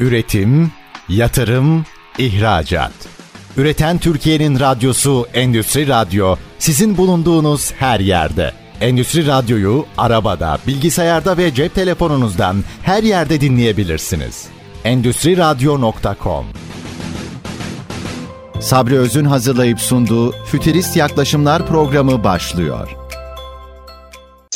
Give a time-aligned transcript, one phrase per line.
[0.00, 0.72] Üretim,
[1.08, 1.84] yatırım,
[2.18, 2.92] ihracat.
[3.56, 8.52] Üreten Türkiye'nin radyosu Endüstri Radyo sizin bulunduğunuz her yerde.
[8.80, 14.46] Endüstri Radyo'yu arabada, bilgisayarda ve cep telefonunuzdan her yerde dinleyebilirsiniz.
[14.84, 16.46] Endüstri Radyo.com
[18.60, 23.05] Sabri Öz'ün hazırlayıp sunduğu Fütürist Yaklaşımlar programı başlıyor.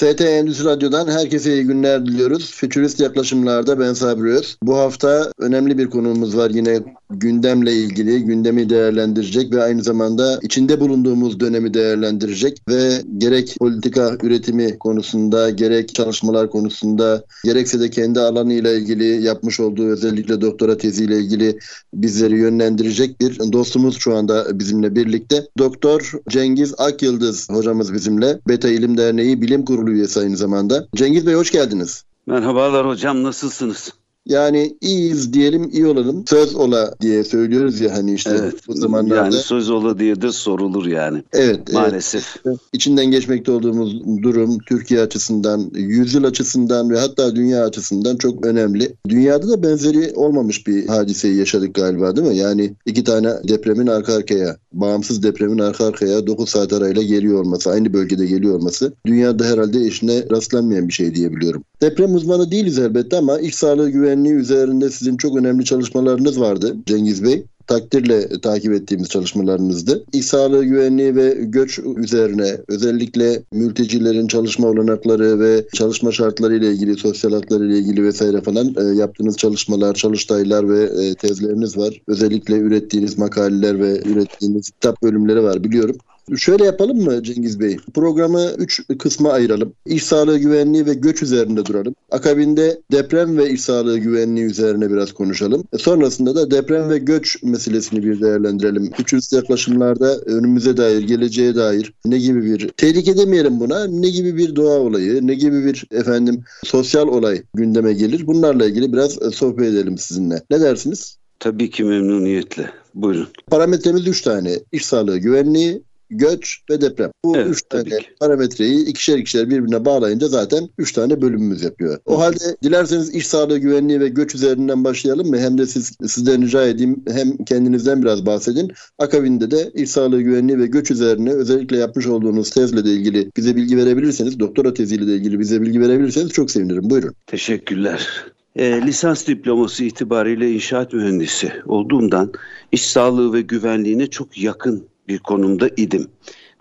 [0.01, 2.51] ST Endüstri Radyo'dan herkese iyi günler diliyoruz.
[2.55, 4.57] Fütürist yaklaşımlarda ben Sabri Öz.
[4.63, 8.25] Bu hafta önemli bir konuğumuz var yine gündemle ilgili.
[8.25, 15.95] Gündemi değerlendirecek ve aynı zamanda içinde bulunduğumuz dönemi değerlendirecek ve gerek politika üretimi konusunda, gerek
[15.95, 21.59] çalışmalar konusunda, gerekse de kendi alanıyla ilgili yapmış olduğu özellikle doktora teziyle ilgili
[21.95, 25.47] bizleri yönlendirecek bir dostumuz şu anda bizimle birlikte.
[25.59, 28.39] Doktor Cengiz Akyıldız hocamız bizimle.
[28.49, 30.87] Beta İlim Derneği Bilim Kurulu üyesi aynı zamanda.
[30.95, 32.05] Cengiz Bey hoş geldiniz.
[32.27, 33.93] Merhabalar hocam nasılsınız?
[34.27, 36.25] Yani iyiyiz diyelim iyi olalım.
[36.27, 39.25] Söz ola diye söylüyoruz ya hani işte evet, bu zamanlarda.
[39.25, 41.23] Yani söz ola diye de sorulur yani.
[41.33, 41.73] Evet.
[41.73, 42.37] Maalesef.
[42.47, 42.59] Evet.
[42.73, 48.95] İçinden geçmekte olduğumuz durum Türkiye açısından, yüzyıl açısından ve hatta dünya açısından çok önemli.
[49.09, 52.37] Dünyada da benzeri olmamış bir hadiseyi yaşadık galiba değil mi?
[52.37, 57.71] Yani iki tane depremin arka arkaya, bağımsız depremin arka arkaya 9 saat arayla geliyor olması,
[57.71, 61.65] aynı bölgede geliyor olması dünyada herhalde eşine rastlanmayan bir şey diyebiliyorum.
[61.83, 67.25] Deprem uzmanı değiliz elbette ama iç sağlığı güvenliği üzerinde sizin çok önemli çalışmalarınız vardı Cengiz
[67.25, 70.05] Bey takdirle takip ettiğimiz çalışmalarınızdı.
[70.13, 76.97] İş sağlığı güvenliği ve göç üzerine özellikle mültecilerin çalışma olanakları ve çalışma şartları ile ilgili,
[76.97, 82.01] sosyal hakları ile ilgili vesaire falan e, yaptığınız çalışmalar, çalıştaylar ve e, tezleriniz var.
[82.07, 85.97] Özellikle ürettiğiniz makaleler ve ürettiğiniz kitap bölümleri var biliyorum.
[86.37, 87.77] Şöyle yapalım mı Cengiz Bey?
[87.95, 89.73] Programı 3 kısma ayıralım.
[89.87, 91.95] İş sağlığı güvenliği ve göç üzerinde duralım.
[92.11, 95.65] Akabinde deprem ve iş sağlığı güvenliği üzerine biraz konuşalım.
[95.73, 98.91] E, sonrasında da deprem ve göç meselesini bir değerlendirelim.
[98.99, 104.57] Üçüncü yaklaşımlarda önümüze dair, geleceğe dair ne gibi bir tehlike demeyelim buna, ne gibi bir
[104.57, 108.27] doğa olayı, ne gibi bir efendim sosyal olay gündeme gelir.
[108.27, 110.43] Bunlarla ilgili biraz e, sohbet edelim sizinle.
[110.51, 111.17] Ne dersiniz?
[111.39, 112.71] Tabii ki memnuniyetle.
[112.95, 113.29] Buyurun.
[113.47, 114.61] Parametremiz üç tane.
[114.73, 117.11] İş sağlığı güvenliği, göç ve deprem.
[117.25, 121.99] Bu evet, üç tane parametreyi ikişer ikişer birbirine bağlayınca zaten üç tane bölümümüz yapıyor.
[122.07, 125.39] O halde dilerseniz iş sağlığı güvenliği ve göç üzerinden başlayalım mı?
[125.39, 128.73] Hem de siz sizden rica edeyim hem kendinizden biraz bahsedin.
[128.99, 133.57] Akabinde de iş sağlığı güvenliği ve göç üzerine özellikle yapmış olduğunuz tezle de ilgili bize
[133.57, 136.91] bilgi verebilirseniz, doktora teziyle de ilgili bize bilgi verebilirseniz çok sevinirim.
[136.91, 137.15] Buyurun.
[137.27, 138.09] Teşekkürler.
[138.57, 142.33] E, lisans diploması itibariyle inşaat mühendisi olduğumdan
[142.73, 146.09] iş sağlığı ve güvenliğine çok yakın bir konumda idim.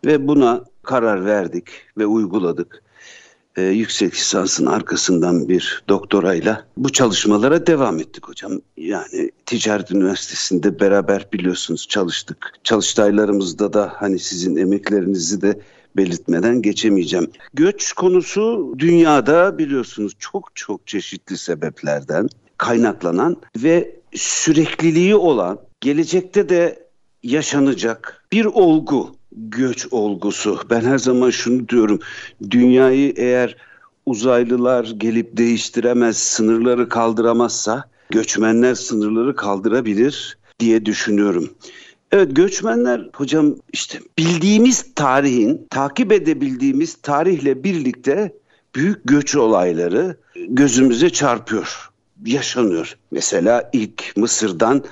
[0.06, 1.68] Ve buna karar verdik
[1.98, 2.84] ve uyguladık.
[3.56, 8.52] Ee, yüksek lisansın arkasından bir doktorayla bu çalışmalara devam ettik hocam.
[8.78, 12.54] Yani Ticaret Üniversitesi'nde beraber biliyorsunuz çalıştık.
[12.64, 15.60] Çalıştaylarımızda da hani sizin emeklerinizi de
[15.98, 17.32] belirtmeden geçemeyeceğim.
[17.54, 26.90] Göç konusu dünyada biliyorsunuz çok çok çeşitli sebeplerden kaynaklanan ve sürekliliği olan, gelecekte de
[27.24, 30.60] yaşanacak bir olgu, göç olgusu.
[30.70, 32.00] Ben her zaman şunu diyorum,
[32.52, 33.56] dünyayı eğer
[34.06, 41.50] uzaylılar gelip değiştiremez, sınırları kaldıramazsa göçmenler sınırları kaldırabilir diye düşünüyorum.
[42.12, 48.34] Evet göçmenler hocam işte bildiğimiz tarihin, takip edebildiğimiz tarihle birlikte
[48.76, 51.90] büyük göç olayları gözümüze çarpıyor,
[52.26, 52.98] yaşanıyor.
[53.12, 54.84] Mesela ilk Mısır'dan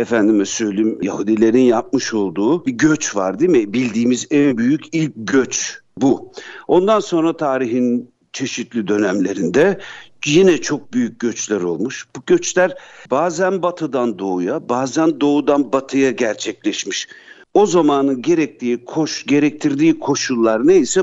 [0.00, 3.72] efendime söyleyeyim Yahudilerin yapmış olduğu bir göç var değil mi?
[3.72, 6.32] Bildiğimiz en büyük ilk göç bu.
[6.68, 9.80] Ondan sonra tarihin çeşitli dönemlerinde
[10.26, 12.06] yine çok büyük göçler olmuş.
[12.16, 12.74] Bu göçler
[13.10, 17.08] bazen batıdan doğuya, bazen doğudan batıya gerçekleşmiş.
[17.54, 21.02] O zamanın gerektiği koş, gerektirdiği koşullar neyse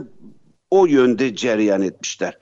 [0.71, 2.37] o yönde cereyan etmişler.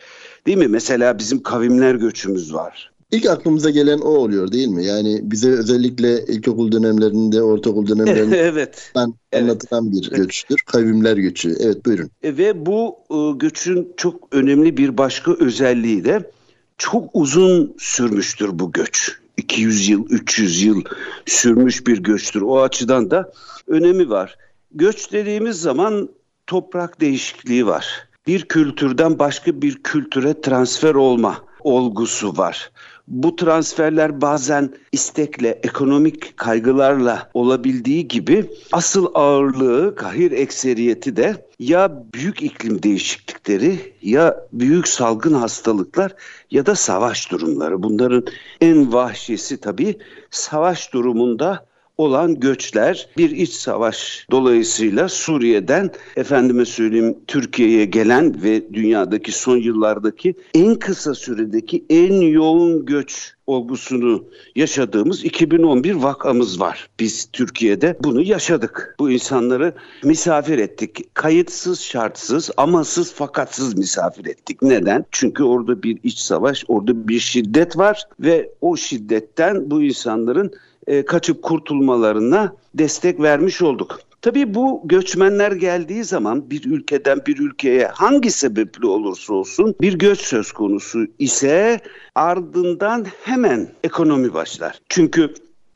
[0.45, 0.67] Değil mi?
[0.67, 2.94] Mesela bizim kavimler göçümüz var.
[3.15, 4.85] İlk aklımıza gelen o oluyor değil mi?
[4.85, 8.93] Yani bize özellikle ilkokul dönemlerinde, ortaokul dönemlerinde evet.
[9.35, 10.59] anlatılan bir göçtür.
[10.65, 11.55] Kavimler göçü.
[11.59, 12.09] Evet buyurun.
[12.23, 16.31] E, ve bu e, göçün çok önemli bir başka özelliği de
[16.77, 19.11] çok uzun sürmüştür bu göç.
[19.37, 20.83] 200 yıl, 300 yıl
[21.25, 22.41] sürmüş bir göçtür.
[22.41, 23.31] O açıdan da
[23.67, 24.37] önemi var.
[24.71, 26.09] Göç dediğimiz zaman
[26.47, 28.07] toprak değişikliği var.
[28.27, 32.71] Bir kültürden başka bir kültüre transfer olma olgusu var.
[33.07, 42.41] bu transferler bazen istekle, ekonomik kaygılarla olabildiği gibi asıl ağırlığı, kahir ekseriyeti de ya büyük
[42.41, 46.15] iklim değişiklikleri ya büyük salgın hastalıklar
[46.51, 47.83] ya da savaş durumları.
[47.83, 48.25] Bunların
[48.61, 49.97] en vahşisi tabii
[50.31, 51.65] savaş durumunda
[51.97, 60.35] olan göçler bir iç savaş dolayısıyla Suriye'den efendime söyleyeyim Türkiye'ye gelen ve dünyadaki son yıllardaki
[60.53, 64.25] en kısa süredeki en yoğun göç olgusunu
[64.55, 66.89] yaşadığımız 2011 vakamız var.
[66.99, 68.95] Biz Türkiye'de bunu yaşadık.
[68.99, 71.13] Bu insanları misafir ettik.
[71.13, 74.61] Kayıtsız, şartsız, amasız, fakatsız misafir ettik.
[74.61, 75.05] Neden?
[75.11, 80.51] Çünkü orada bir iç savaş, orada bir şiddet var ve o şiddetten bu insanların
[80.87, 83.99] e, kaçıp kurtulmalarına destek vermiş olduk.
[84.21, 90.19] Tabii bu göçmenler geldiği zaman bir ülkeden bir ülkeye hangi sebeple olursa olsun bir göç
[90.19, 91.79] söz konusu ise
[92.15, 94.79] ardından hemen ekonomi başlar.
[94.89, 95.33] Çünkü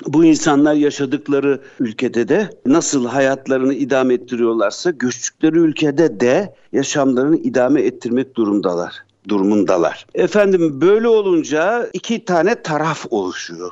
[0.07, 8.35] bu insanlar yaşadıkları ülkede de nasıl hayatlarını idame ettiriyorlarsa göçtükleri ülkede de yaşamlarını idame ettirmek
[8.35, 10.05] durumdalar durumundalar.
[10.15, 13.71] Efendim böyle olunca iki tane taraf oluşuyor.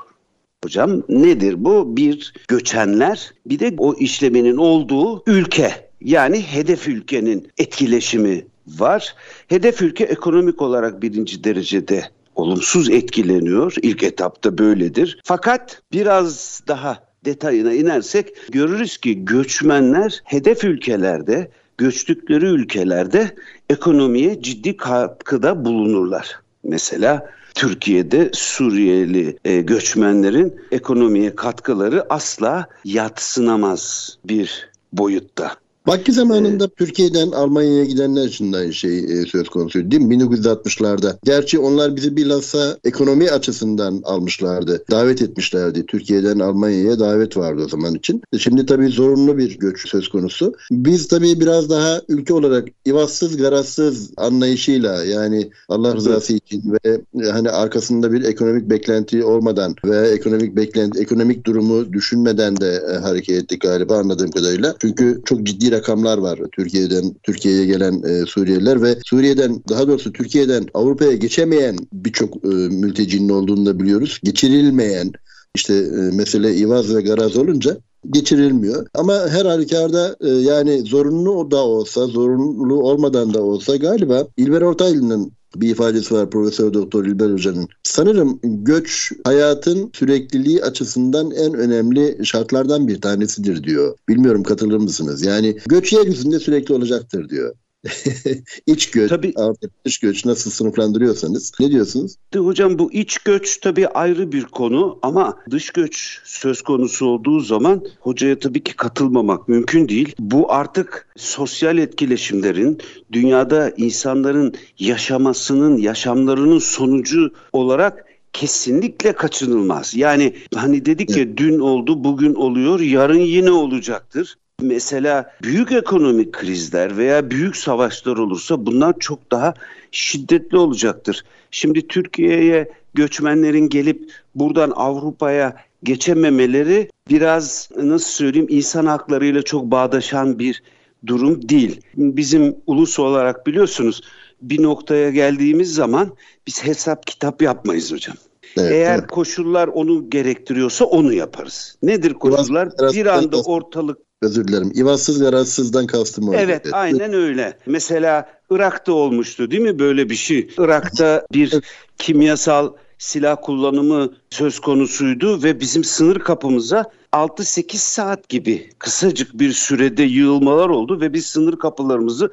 [0.63, 1.97] Hocam nedir bu?
[1.97, 9.15] Bir göçenler bir de o işlemenin olduğu ülke yani hedef ülkenin etkileşimi var.
[9.47, 12.03] Hedef ülke ekonomik olarak birinci derecede
[12.35, 13.75] olumsuz etkileniyor.
[13.81, 15.19] İlk etapta böyledir.
[15.23, 23.35] Fakat biraz daha detayına inersek görürüz ki göçmenler hedef ülkelerde, göçtükleri ülkelerde
[23.69, 26.39] ekonomiye ciddi katkıda bulunurlar.
[26.63, 35.55] Mesela Türkiye'de Suriyeli e, göçmenlerin ekonomiye katkıları asla yatsınamaz bir boyutta.
[35.87, 40.15] Vakti zamanında ee, Türkiye'den Almanya'ya gidenler için de şey e, söz konusu değil mi?
[40.15, 41.15] 1960'larda.
[41.23, 44.83] Gerçi onlar bizi bilhassa ekonomi açısından almışlardı.
[44.91, 45.85] Davet etmişlerdi.
[45.85, 48.21] Türkiye'den Almanya'ya davet vardı o zaman için.
[48.33, 50.53] E, şimdi tabii zorunlu bir göç söz konusu.
[50.71, 57.29] Biz tabii biraz daha ülke olarak ivazsız garazsız anlayışıyla yani Allah rızası için ve e,
[57.29, 63.43] hani arkasında bir ekonomik beklenti olmadan ve ekonomik beklenti ekonomik durumu düşünmeden de e, hareket
[63.43, 64.75] ettik galiba anladığım kadarıyla.
[64.79, 70.65] Çünkü çok ciddi rakamlar var Türkiye'den Türkiye'ye gelen e, Suriyeliler ve Suriye'den daha doğrusu Türkiye'den
[70.73, 74.19] Avrupa'ya geçemeyen birçok e, mültecinin olduğunu da biliyoruz.
[74.23, 75.11] Geçirilmeyen
[75.55, 77.77] işte e, mesele İvaz ve Garaz olunca
[78.11, 78.87] geçirilmiyor.
[78.93, 85.31] Ama her halükarda e, yani zorunlu da olsa, zorunlu olmadan da olsa galiba İlber Ortaylı'nın
[85.61, 87.67] bir ifadesi var Profesör Doktor İlber Hoca'nın.
[87.83, 93.97] Sanırım göç hayatın sürekliliği açısından en önemli şartlardan bir tanesidir diyor.
[94.09, 95.25] Bilmiyorum katılır mısınız?
[95.25, 97.55] Yani göç yeryüzünde sürekli olacaktır diyor.
[98.67, 101.51] İç göç, tabii, artık dış göç nasıl sınıflandırıyorsanız.
[101.59, 102.15] Ne diyorsunuz?
[102.35, 107.85] Hocam bu iç göç tabii ayrı bir konu ama dış göç söz konusu olduğu zaman
[107.99, 110.15] hocaya tabii ki katılmamak mümkün değil.
[110.19, 112.77] Bu artık sosyal etkileşimlerin
[113.11, 119.95] dünyada insanların yaşamasının, yaşamlarının sonucu olarak kesinlikle kaçınılmaz.
[119.95, 124.37] Yani hani dedik ya dün oldu, bugün oluyor, yarın yine olacaktır.
[124.61, 129.53] Mesela büyük ekonomik krizler veya büyük savaşlar olursa bunlar çok daha
[129.91, 131.23] şiddetli olacaktır.
[131.51, 140.63] Şimdi Türkiye'ye göçmenlerin gelip buradan Avrupa'ya geçememeleri biraz nasıl söyleyeyim insan haklarıyla çok bağdaşan bir
[141.07, 141.81] durum değil.
[141.95, 144.01] Bizim ulus olarak biliyorsunuz
[144.41, 146.11] bir noktaya geldiğimiz zaman
[146.47, 148.15] biz hesap kitap yapmayız hocam.
[148.57, 149.07] Evet, Eğer evet.
[149.07, 151.77] koşullar onu gerektiriyorsa onu yaparız.
[151.83, 152.69] Nedir koşullar?
[152.93, 154.71] Bir anda ortalık Özür dilerim.
[154.75, 156.33] İvansız garazsızdan kastım o.
[156.33, 157.57] Evet aynen öyle.
[157.65, 160.49] Mesela Irak'ta olmuştu değil mi böyle bir şey?
[160.57, 161.53] Irak'ta bir
[161.97, 170.03] kimyasal silah kullanımı söz konusuydu ve bizim sınır kapımıza 6-8 saat gibi kısacık bir sürede
[170.03, 172.31] yığılmalar oldu ve biz sınır kapılarımızı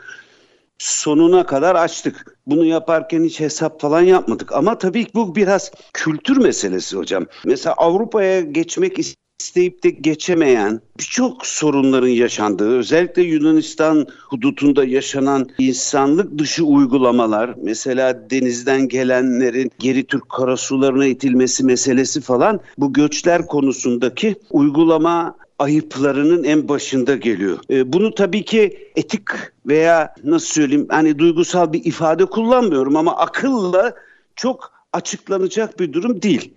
[0.79, 2.39] sonuna kadar açtık.
[2.47, 4.53] Bunu yaparken hiç hesap falan yapmadık.
[4.53, 7.27] Ama tabii bu biraz kültür meselesi hocam.
[7.45, 8.99] Mesela Avrupa'ya geçmek
[9.41, 18.89] isteyip de geçemeyen birçok sorunların yaşandığı özellikle Yunanistan hudutunda yaşanan insanlık dışı uygulamalar mesela denizden
[18.89, 27.59] gelenlerin geri Türk karasularına itilmesi meselesi falan bu göçler konusundaki uygulama ayıplarının en başında geliyor.
[27.71, 29.23] E, bunu tabii ki etik
[29.67, 33.95] veya nasıl söyleyeyim hani duygusal bir ifade kullanmıyorum ama akılla
[34.37, 36.55] çok açıklanacak bir durum değil.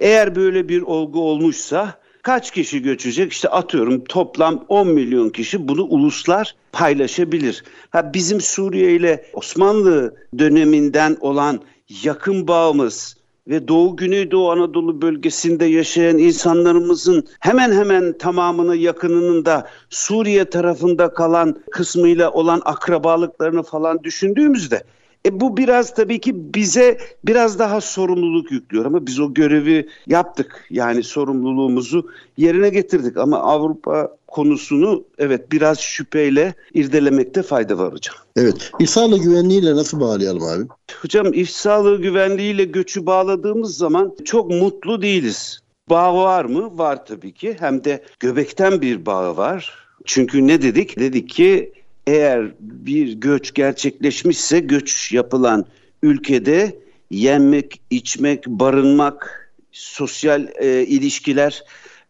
[0.00, 3.32] Eğer böyle bir olgu olmuşsa kaç kişi göçecek?
[3.32, 7.64] İşte atıyorum toplam 10 milyon kişi bunu uluslar paylaşabilir.
[7.90, 11.60] Ha bizim Suriye ile Osmanlı döneminden olan
[12.04, 13.16] yakın bağımız
[13.48, 21.62] ve Doğu Güneydoğu Anadolu bölgesinde yaşayan insanlarımızın hemen hemen tamamını yakınının da Suriye tarafında kalan
[21.70, 24.82] kısmıyla olan akrabalıklarını falan düşündüğümüzde
[25.26, 30.66] e bu biraz tabii ki bize biraz daha sorumluluk yüklüyor ama biz o görevi yaptık.
[30.70, 38.16] Yani sorumluluğumuzu yerine getirdik ama Avrupa konusunu evet biraz şüpheyle irdelemekte fayda var hocam.
[38.36, 38.70] Evet.
[38.78, 40.64] İş sağlığı güvenliğiyle nasıl bağlayalım abi?
[41.02, 45.60] Hocam iş sağlığı güvenliğiyle göçü bağladığımız zaman çok mutlu değiliz.
[45.90, 46.78] Bağ var mı?
[46.78, 47.56] Var tabii ki.
[47.58, 49.88] Hem de göbekten bir bağ var.
[50.04, 50.98] Çünkü ne dedik?
[50.98, 51.72] Dedik ki
[52.08, 55.64] eğer bir göç gerçekleşmişse göç yapılan
[56.02, 56.78] ülkede
[57.10, 61.64] yenmek, içmek, barınmak, sosyal e, ilişkiler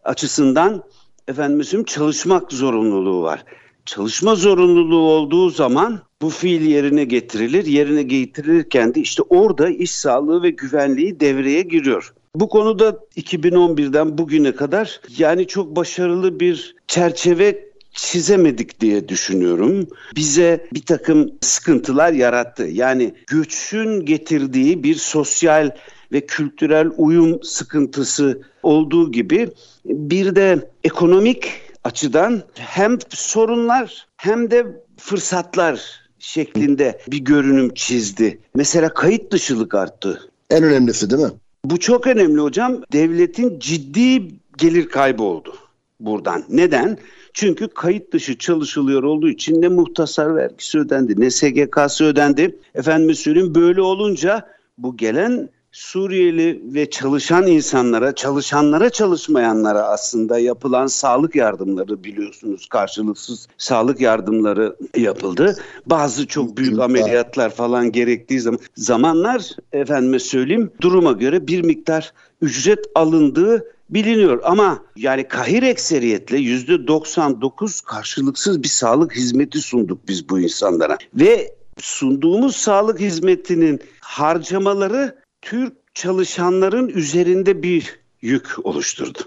[0.05, 0.83] açısından
[1.29, 3.45] efendim çalışmak zorunluluğu var.
[3.87, 7.67] Çalışma zorunluluğu olduğu zaman bu fiil yerine getirilir.
[7.67, 12.13] Yerine getirilirken de işte orada iş sağlığı ve güvenliği devreye giriyor.
[12.35, 17.68] Bu konuda 2011'den bugüne kadar yani çok başarılı bir çerçeve
[17.99, 19.89] çizemedik diye düşünüyorum.
[20.17, 22.63] Bize bir takım sıkıntılar yarattı.
[22.63, 25.71] Yani göçün getirdiği bir sosyal
[26.13, 29.49] ve kültürel uyum sıkıntısı olduğu gibi
[29.85, 31.53] bir de ekonomik
[31.85, 38.39] açıdan hem sorunlar hem de fırsatlar şeklinde bir görünüm çizdi.
[38.55, 40.31] Mesela kayıt dışılık arttı.
[40.51, 41.31] En önemlisi değil mi?
[41.65, 42.83] Bu çok önemli hocam.
[42.93, 44.29] Devletin ciddi
[44.59, 45.55] gelir kaybı oldu
[46.01, 46.45] buradan.
[46.49, 46.99] Neden?
[47.39, 52.59] Çünkü kayıt dışı çalışılıyor olduğu için ne muhtasar vergisi ödendi ne SGK'sı ödendi.
[52.75, 61.37] Efendim söyleyeyim böyle olunca bu gelen Suriyeli ve çalışan insanlara, çalışanlara çalışmayanlara aslında yapılan sağlık
[61.37, 65.57] yardımları biliyorsunuz karşılıksız sağlık yardımları yapıldı.
[65.87, 72.85] Bazı çok büyük ameliyatlar falan gerektiği zaman zamanlar efendime söyleyeyim duruma göre bir miktar ücret
[72.95, 80.41] alındığı biliniyor ama yani kahir ekseriyetle yüzde 99 karşılıksız bir sağlık hizmeti sunduk biz bu
[80.41, 89.19] insanlara ve sunduğumuz sağlık hizmetinin harcamaları Türk çalışanların üzerinde bir yük oluşturdu.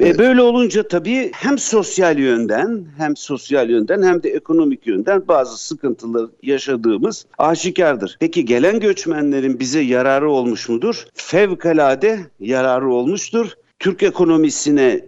[0.00, 0.18] Evet.
[0.18, 6.30] Böyle olunca tabii hem sosyal yönden hem sosyal yönden hem de ekonomik yönden bazı sıkıntılar
[6.42, 8.16] yaşadığımız aşikardır.
[8.20, 11.06] Peki gelen göçmenlerin bize yararı olmuş mudur?
[11.14, 13.50] Fevkalade yararı olmuştur.
[13.80, 15.00] Türk ekonomisine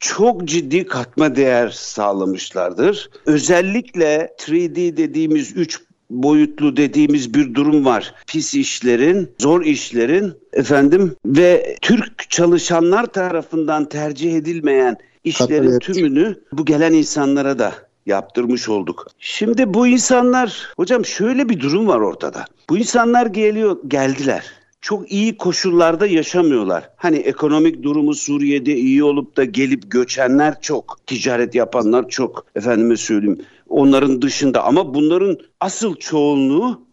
[0.00, 3.10] çok ciddi katma değer sağlamışlardır.
[3.26, 5.80] Özellikle 3D dediğimiz 3
[6.10, 8.14] boyutlu dediğimiz bir durum var.
[8.26, 16.92] Pis işlerin, zor işlerin efendim ve Türk çalışanlar tarafından tercih edilmeyen işlerin tümünü bu gelen
[16.92, 17.74] insanlara da
[18.06, 19.06] yaptırmış olduk.
[19.18, 22.44] Şimdi bu insanlar hocam şöyle bir durum var ortada.
[22.70, 26.90] Bu insanlar geliyor geldiler çok iyi koşullarda yaşamıyorlar.
[26.96, 33.44] Hani ekonomik durumu Suriye'de iyi olup da gelip göçenler çok, ticaret yapanlar çok efendime söyleyeyim.
[33.68, 36.88] Onların dışında ama bunların asıl çoğunluğu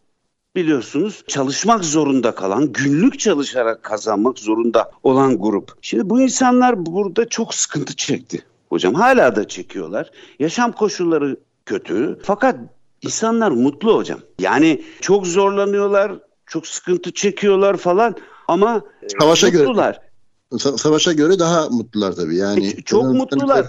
[0.56, 5.72] biliyorsunuz çalışmak zorunda kalan, günlük çalışarak kazanmak zorunda olan grup.
[5.82, 8.46] Şimdi bu insanlar burada çok sıkıntı çekti.
[8.70, 10.12] Hocam hala da çekiyorlar.
[10.40, 12.20] Yaşam koşulları kötü.
[12.24, 12.60] Fakat
[13.02, 14.20] insanlar mutlu hocam.
[14.40, 16.12] Yani çok zorlanıyorlar,
[16.48, 18.16] çok sıkıntı çekiyorlar falan
[18.48, 18.82] ama
[19.20, 20.00] savaşa mutlular.
[20.52, 22.36] Göre, savaşa göre daha mutlular tabii.
[22.36, 23.66] Yani çok mutlular.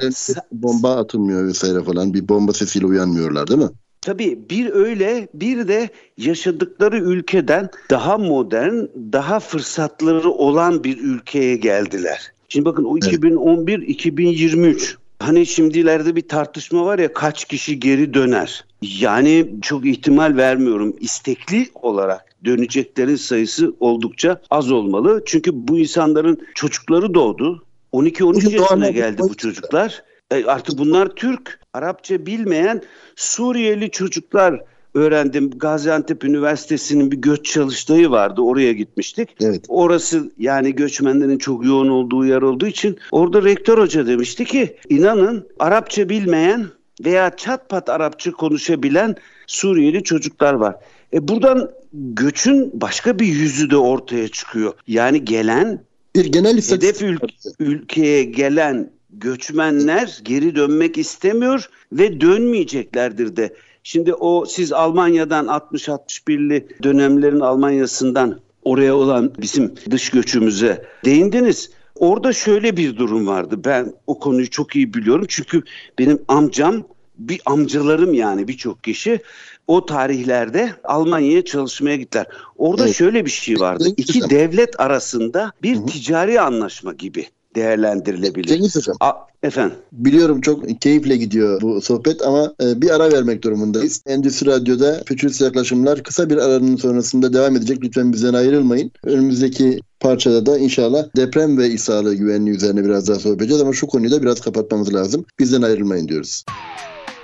[0.52, 2.14] Bomba atılmıyor vesaire falan.
[2.14, 3.70] Bir bomba sesiyle uyanmıyorlar değil mi?
[4.00, 8.74] Tabii bir öyle bir de yaşadıkları ülkeden daha modern,
[9.12, 12.32] daha fırsatları olan bir ülkeye geldiler.
[12.48, 18.64] Şimdi bakın o 2011-2023 Hani şimdilerde bir tartışma var ya kaç kişi geri döner.
[18.82, 20.96] Yani çok ihtimal vermiyorum.
[21.00, 25.22] İstekli olarak döneceklerin sayısı oldukça az olmalı.
[25.26, 27.64] Çünkü bu insanların çocukları doğdu.
[27.92, 30.02] 12-13 yaşına geldi bu çocuklar.
[30.30, 31.60] E artık bunlar Türk.
[31.72, 32.82] Arapça bilmeyen
[33.16, 34.60] Suriyeli çocuklar
[34.94, 35.50] öğrendim.
[35.50, 38.40] Gaziantep Üniversitesi'nin bir göç çalıştığı vardı.
[38.40, 39.36] Oraya gitmiştik.
[39.40, 39.64] Evet.
[39.68, 45.48] Orası yani göçmenlerin çok yoğun olduğu yer olduğu için orada rektör hoca demişti ki inanın
[45.58, 46.66] Arapça bilmeyen
[47.04, 50.76] veya çat pat Arapça konuşabilen Suriyeli çocuklar var.
[51.16, 54.72] E buradan göçün başka bir yüzü de ortaya çıkıyor.
[54.86, 55.80] Yani gelen
[56.16, 63.54] bir genel hedef ül- ülkeye gelen göçmenler geri dönmek istemiyor ve dönmeyeceklerdir de.
[63.82, 71.70] Şimdi o siz Almanya'dan 60-61'li dönemlerin Almanya'sından oraya olan bizim dış göçümüze değindiniz.
[71.94, 73.60] Orada şöyle bir durum vardı.
[73.64, 75.24] Ben o konuyu çok iyi biliyorum.
[75.28, 75.62] Çünkü
[75.98, 76.84] benim amcam
[77.18, 79.20] bir amcalarım yani birçok kişi
[79.66, 82.26] o tarihlerde Almanya'ya çalışmaya gittiler.
[82.56, 82.94] Orada evet.
[82.94, 83.88] şöyle bir şey vardı.
[83.96, 85.86] İki devlet arasında bir Hı-hı.
[85.86, 88.48] ticari anlaşma gibi değerlendirilebilir.
[88.48, 88.96] Cengiz Hocam.
[89.00, 89.76] A, efendim.
[89.92, 94.02] Biliyorum çok keyifle gidiyor bu sohbet ama e, bir ara vermek durumundayız.
[94.06, 97.78] Endüstri Radyo'da Fütürist Yaklaşımlar kısa bir aranın sonrasında devam edecek.
[97.84, 98.90] Lütfen bizden ayrılmayın.
[99.04, 103.86] Önümüzdeki parçada da inşallah deprem ve İSA'lı güvenliği üzerine biraz daha sohbet edeceğiz ama şu
[103.86, 105.24] konuyu da biraz kapatmamız lazım.
[105.38, 106.44] Bizden ayrılmayın diyoruz.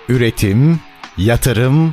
[0.09, 0.81] Üretim,
[1.19, 1.93] yatırım,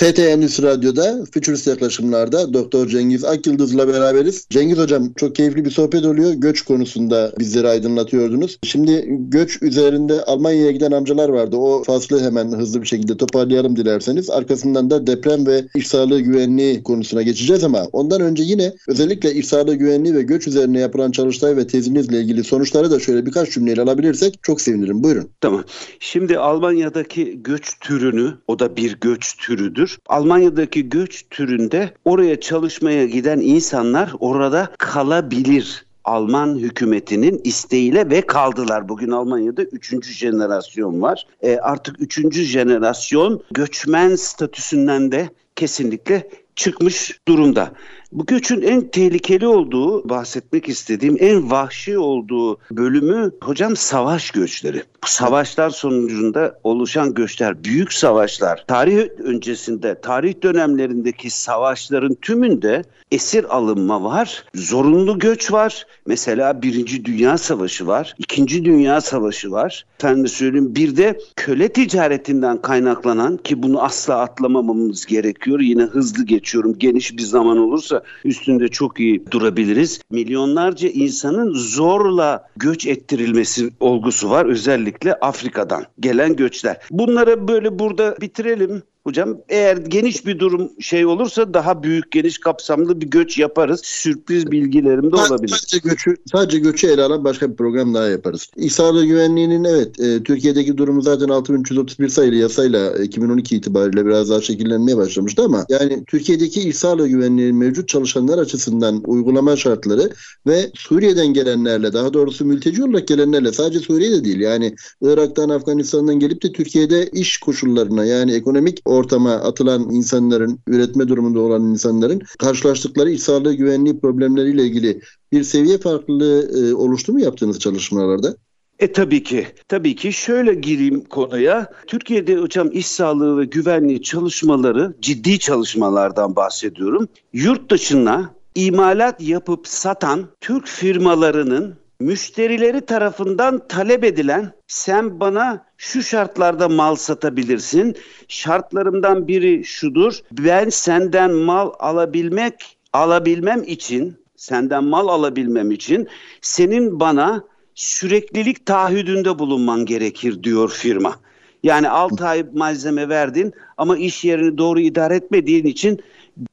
[0.00, 4.46] Endüstri Radyo'da Futurist Yaklaşımlar'da Doktor Cengiz Akyıldız'la beraberiz.
[4.50, 6.32] Cengiz Hocam çok keyifli bir sohbet oluyor.
[6.32, 8.58] Göç konusunda bizleri aydınlatıyordunuz.
[8.62, 11.56] Şimdi göç üzerinde Almanya'ya giden amcalar vardı.
[11.56, 14.30] O faslı hemen hızlı bir şekilde toparlayalım dilerseniz.
[14.30, 19.46] Arkasından da deprem ve iş sağlığı güvenliği konusuna geçeceğiz ama ondan önce yine özellikle iş
[19.46, 23.82] sağlığı güvenliği ve göç üzerine yapılan çalıştay ve tezinizle ilgili sonuçları da şöyle birkaç cümleyle
[23.82, 25.02] alabilirsek çok sevinirim.
[25.02, 25.28] Buyurun.
[25.40, 25.64] Tamam.
[26.00, 30.02] Şimdi Almanya'daki göç türünü, o da bir göç türüdür türdür.
[30.06, 35.84] Almanya'daki göç türünde oraya çalışmaya giden insanlar orada kalabilir.
[36.04, 38.88] Alman hükümetinin isteğiyle ve kaldılar.
[38.88, 41.26] Bugün Almanya'da üçüncü jenerasyon var.
[41.42, 47.72] E, artık üçüncü jenerasyon göçmen statüsünden de kesinlikle çıkmış durumda.
[48.12, 54.82] Bu göçün en tehlikeli olduğu, bahsetmek istediğim en vahşi olduğu bölümü hocam savaş göçleri.
[55.04, 58.64] Bu savaşlar sonucunda oluşan göçler, büyük savaşlar.
[58.66, 65.86] Tarih öncesinde, tarih dönemlerindeki savaşların tümünde esir alınma var, zorunlu göç var.
[66.06, 69.86] Mesela Birinci Dünya Savaşı var, İkinci Dünya Savaşı var.
[69.98, 75.60] Efendim söyleyeyim bir de köle ticaretinden kaynaklanan ki bunu asla atlamamamız gerekiyor.
[75.60, 80.00] Yine hızlı geçiyorum geniş bir zaman olursa üstünde çok iyi durabiliriz.
[80.10, 86.76] Milyonlarca insanın zorla göç ettirilmesi olgusu var özellikle Afrika'dan gelen göçler.
[86.90, 88.82] Bunları böyle burada bitirelim.
[89.04, 93.80] Hocam eğer geniş bir durum şey olursa daha büyük geniş kapsamlı bir göç yaparız.
[93.84, 95.48] Sürpriz bilgilerim de olabilir.
[95.48, 98.50] Sadece göçü, sadece göçü ele alan başka bir program daha yaparız.
[98.56, 104.96] İhsarlı güvenliğinin evet e, Türkiye'deki durumu zaten 6331 sayılı yasayla 2012 itibariyle biraz daha şekillenmeye
[104.96, 110.10] başlamıştı ama yani Türkiye'deki ihsarlı güvenliğinin mevcut çalışanlar açısından uygulama şartları
[110.46, 116.42] ve Suriye'den gelenlerle daha doğrusu mülteci olarak gelenlerle sadece Suriye'de değil yani Irak'tan Afganistan'dan gelip
[116.42, 123.20] de Türkiye'de iş koşullarına yani ekonomik ortama atılan insanların, üretme durumunda olan insanların karşılaştıkları iç
[123.20, 125.00] sağlığı güvenliği problemleriyle ilgili
[125.32, 128.36] bir seviye farklılığı e, oluştu mu yaptığınız çalışmalarda?
[128.78, 129.46] E tabii ki.
[129.68, 131.70] Tabii ki şöyle gireyim konuya.
[131.86, 137.08] Türkiye'de hocam iş sağlığı ve güvenliği çalışmaları ciddi çalışmalardan bahsediyorum.
[137.32, 146.68] Yurt dışına imalat yapıp satan Türk firmalarının müşterileri tarafından talep edilen sen bana şu şartlarda
[146.68, 147.96] mal satabilirsin.
[148.28, 150.18] Şartlarımdan biri şudur.
[150.32, 156.08] Ben senden mal alabilmek alabilmem için senden mal alabilmem için
[156.40, 161.14] senin bana süreklilik taahhüdünde bulunman gerekir diyor firma.
[161.62, 166.00] Yani 6 ay malzeme verdin ama iş yerini doğru idare etmediğin için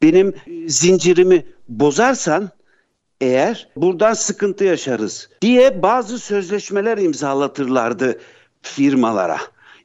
[0.02, 0.34] benim
[0.68, 2.50] zincirimi bozarsan
[3.22, 8.20] eğer buradan sıkıntı yaşarız diye bazı sözleşmeler imzalatırlardı
[8.62, 9.38] firmalara.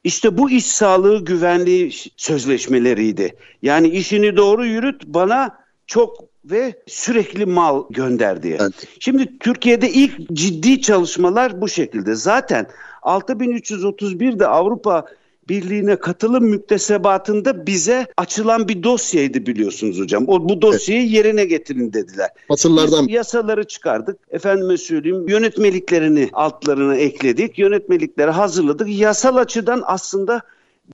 [0.03, 3.35] İşte bu iş sağlığı güvenliği sözleşmeleriydi.
[3.61, 8.57] Yani işini doğru yürüt bana çok ve sürekli mal gönder diye.
[8.61, 8.87] Evet.
[8.99, 12.15] Şimdi Türkiye'de ilk ciddi çalışmalar bu şekilde.
[12.15, 12.67] Zaten
[13.01, 15.05] 6331'de Avrupa
[15.49, 20.23] Birliği'ne katılım müktesebatında bize açılan bir dosyaydı biliyorsunuz hocam.
[20.27, 21.11] O bu dosyayı evet.
[21.11, 22.29] yerine getirin dediler.
[22.47, 23.07] Fasıllardan.
[23.07, 24.17] Biz yasaları çıkardık.
[24.31, 27.59] Efendime söyleyeyim yönetmeliklerini altlarına ekledik.
[27.59, 28.87] Yönetmelikleri hazırladık.
[28.89, 30.41] Yasal açıdan aslında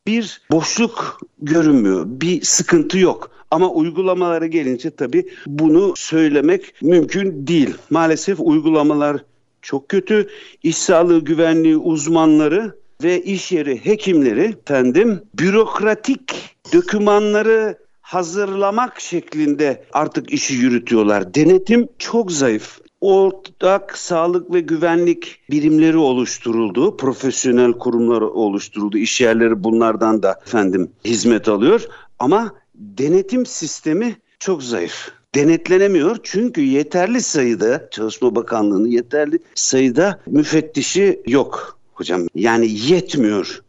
[0.07, 2.05] bir boşluk görünmüyor.
[2.07, 3.31] Bir sıkıntı yok.
[3.51, 7.73] Ama uygulamalara gelince tabii bunu söylemek mümkün değil.
[7.89, 9.17] Maalesef uygulamalar
[9.61, 10.27] çok kötü.
[10.63, 20.53] İş sağlığı güvenliği uzmanları ve iş yeri hekimleri efendim bürokratik dokümanları hazırlamak şeklinde artık işi
[20.53, 21.33] yürütüyorlar.
[21.33, 22.79] Denetim çok zayıf.
[23.01, 26.97] Ortak sağlık ve güvenlik birimleri oluşturuldu.
[26.97, 28.97] Profesyonel kurumlar oluşturuldu.
[28.97, 31.85] İş yerleri bunlardan da efendim hizmet alıyor.
[32.19, 36.17] Ama denetim sistemi çok zayıf denetlenemiyor.
[36.23, 42.27] Çünkü yeterli sayıda Çalışma Bakanlığı'nın yeterli sayıda müfettişi yok hocam.
[42.35, 43.61] Yani yetmiyor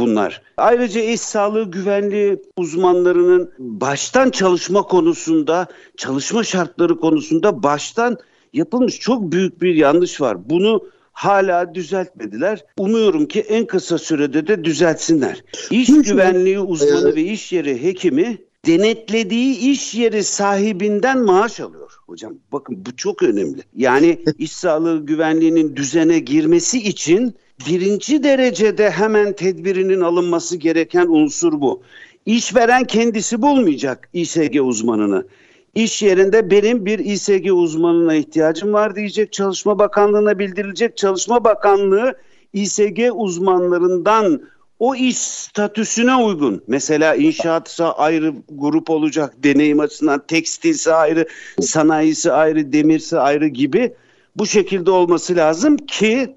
[0.00, 0.42] bunlar.
[0.56, 8.18] Ayrıca iş sağlığı güvenliği uzmanlarının baştan çalışma konusunda, çalışma şartları konusunda baştan
[8.52, 10.50] yapılmış çok büyük bir yanlış var.
[10.50, 12.64] Bunu hala düzeltmediler.
[12.78, 15.44] Umuyorum ki en kısa sürede de düzeltsinler.
[15.70, 21.92] İş güvenliği uzmanı ve iş yeri hekimi denetlediği iş yeri sahibinden maaş alıyor.
[22.06, 23.62] Hocam bakın bu çok önemli.
[23.76, 27.34] Yani iş sağlığı güvenliğinin düzene girmesi için
[27.68, 31.82] birinci derecede hemen tedbirinin alınması gereken unsur bu.
[32.26, 35.26] İşveren kendisi bulmayacak İSG uzmanını.
[35.74, 39.32] İş yerinde benim bir İSG uzmanına ihtiyacım var diyecek.
[39.32, 40.96] Çalışma Bakanlığı'na bildirilecek.
[40.96, 42.14] Çalışma Bakanlığı
[42.52, 44.42] İSG uzmanlarından
[44.78, 46.62] o iş statüsüne uygun.
[46.66, 51.26] Mesela inşaatsa ayrı grup olacak deneyim açısından, tekstilse ayrı,
[51.60, 53.94] sanayisi ayrı, demirse ayrı gibi
[54.36, 56.36] bu şekilde olması lazım ki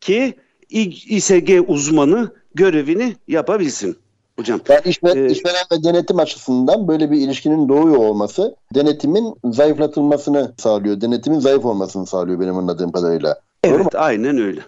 [0.00, 0.34] ki
[0.70, 3.96] İSG uzmanı görevini yapabilsin.
[4.38, 4.60] Hocam.
[4.68, 11.00] Yani işveren, e, işveren ve denetim açısından böyle bir ilişkinin doğuyor olması denetimin zayıflatılmasını sağlıyor.
[11.00, 13.40] Denetimin zayıf olmasını sağlıyor benim anladığım kadarıyla.
[13.64, 14.60] Evet aynen öyle.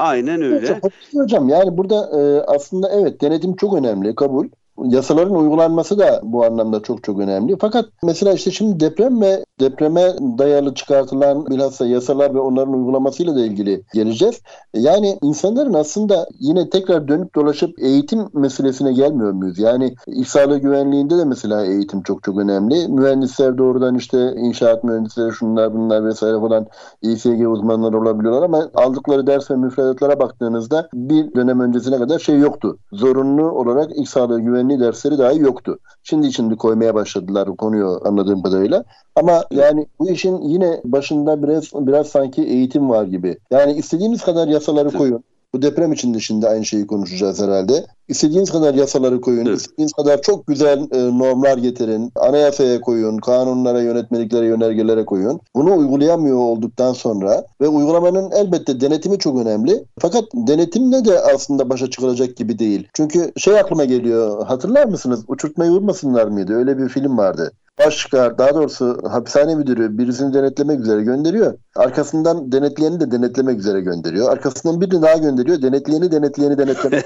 [0.00, 0.66] Aynen öyle.
[0.66, 4.48] Evet, hocam yani burada e, aslında evet denetim çok önemli kabul
[4.84, 7.56] yasaların uygulanması da bu anlamda çok çok önemli.
[7.60, 10.02] Fakat mesela işte şimdi deprem ve depreme
[10.38, 14.40] dayalı çıkartılan bilhassa yasalar ve onların uygulamasıyla da ilgili geleceğiz.
[14.74, 19.58] Yani insanların aslında yine tekrar dönüp dolaşıp eğitim meselesine gelmiyor muyuz?
[19.58, 22.88] Yani iş sağlığı güvenliğinde de mesela eğitim çok çok önemli.
[22.88, 26.66] Mühendisler doğrudan işte inşaat mühendisleri şunlar bunlar vesaire falan
[27.02, 32.78] İSG uzmanları olabiliyorlar ama aldıkları ders ve müfredatlara baktığınızda bir dönem öncesine kadar şey yoktu.
[32.92, 35.78] Zorunlu olarak iş sağlığı güvenliği güvenliği dersleri dahi yoktu.
[36.02, 38.84] Şimdi şimdi koymaya başladılar bu konuyu anladığım kadarıyla.
[39.16, 43.38] Ama yani bu işin yine başında biraz biraz sanki eğitim var gibi.
[43.50, 45.24] Yani istediğimiz kadar yasaları koyun.
[45.54, 47.86] Bu deprem için de şimdi aynı şeyi konuşacağız herhalde.
[48.08, 49.58] İstediğiniz kadar yasaları koyun, evet.
[49.58, 55.40] istediğiniz kadar çok güzel e, normlar getirin, anayasaya koyun, kanunlara, yönetmeliklere, yönergelere koyun.
[55.54, 59.84] Bunu uygulayamıyor olduktan sonra ve uygulamanın elbette denetimi çok önemli.
[59.98, 62.88] Fakat denetimle de aslında başa çıkılacak gibi değil.
[62.94, 65.24] Çünkü şey aklıma geliyor, hatırlar mısınız?
[65.28, 66.54] Uçurtmayı vurmasınlar mıydı?
[66.54, 67.52] Öyle bir film vardı
[67.86, 71.54] başka daha doğrusu hapishane müdürü birisini denetlemek üzere gönderiyor.
[71.76, 74.32] Arkasından denetleyeni de denetlemek üzere gönderiyor.
[74.32, 75.62] Arkasından birini daha gönderiyor.
[75.62, 77.04] Denetleyeni denetleyeni denetlemek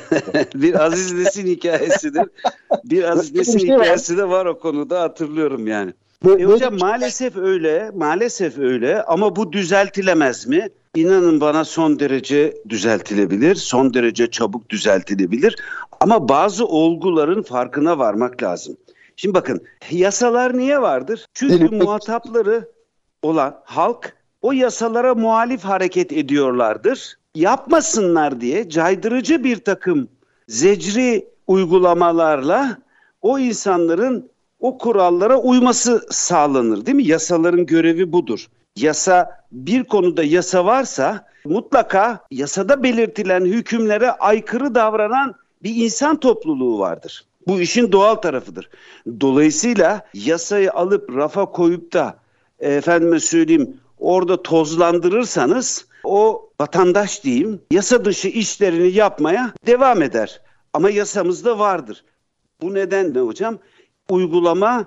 [0.55, 2.25] Bir Aziz Nesin hikayesidir.
[2.85, 5.93] Bir Aziz Nesin şey hikayesi de var o konuda hatırlıyorum yani.
[6.25, 10.69] Bu, e hocam maalesef öyle, maalesef öyle ama bu düzeltilemez mi?
[10.95, 15.57] İnanın bana son derece düzeltilebilir, son derece çabuk düzeltilebilir
[16.01, 18.77] ama bazı olguların farkına varmak lazım.
[19.17, 21.27] Şimdi bakın yasalar niye vardır?
[21.35, 22.69] Çünkü muhatapları
[23.23, 27.19] olan halk o yasalara muhalif hareket ediyorlardır.
[27.35, 30.09] Yapmasınlar diye caydırıcı bir takım
[30.49, 32.79] zecri uygulamalarla
[33.23, 37.07] o insanların o kurallara uyması sağlanır değil mi?
[37.07, 38.47] Yasaların görevi budur.
[38.77, 47.25] Yasa bir konuda yasa varsa mutlaka yasada belirtilen hükümlere aykırı davranan bir insan topluluğu vardır.
[47.47, 48.71] Bu işin doğal tarafıdır.
[49.21, 52.19] Dolayısıyla yasayı alıp rafa koyup da
[52.59, 60.41] efendime söyleyeyim orada tozlandırırsanız o vatandaş diyeyim yasa dışı işlerini yapmaya devam eder.
[60.73, 62.05] Ama yasamızda vardır.
[62.61, 63.59] Bu nedenle hocam
[64.11, 64.85] uygulama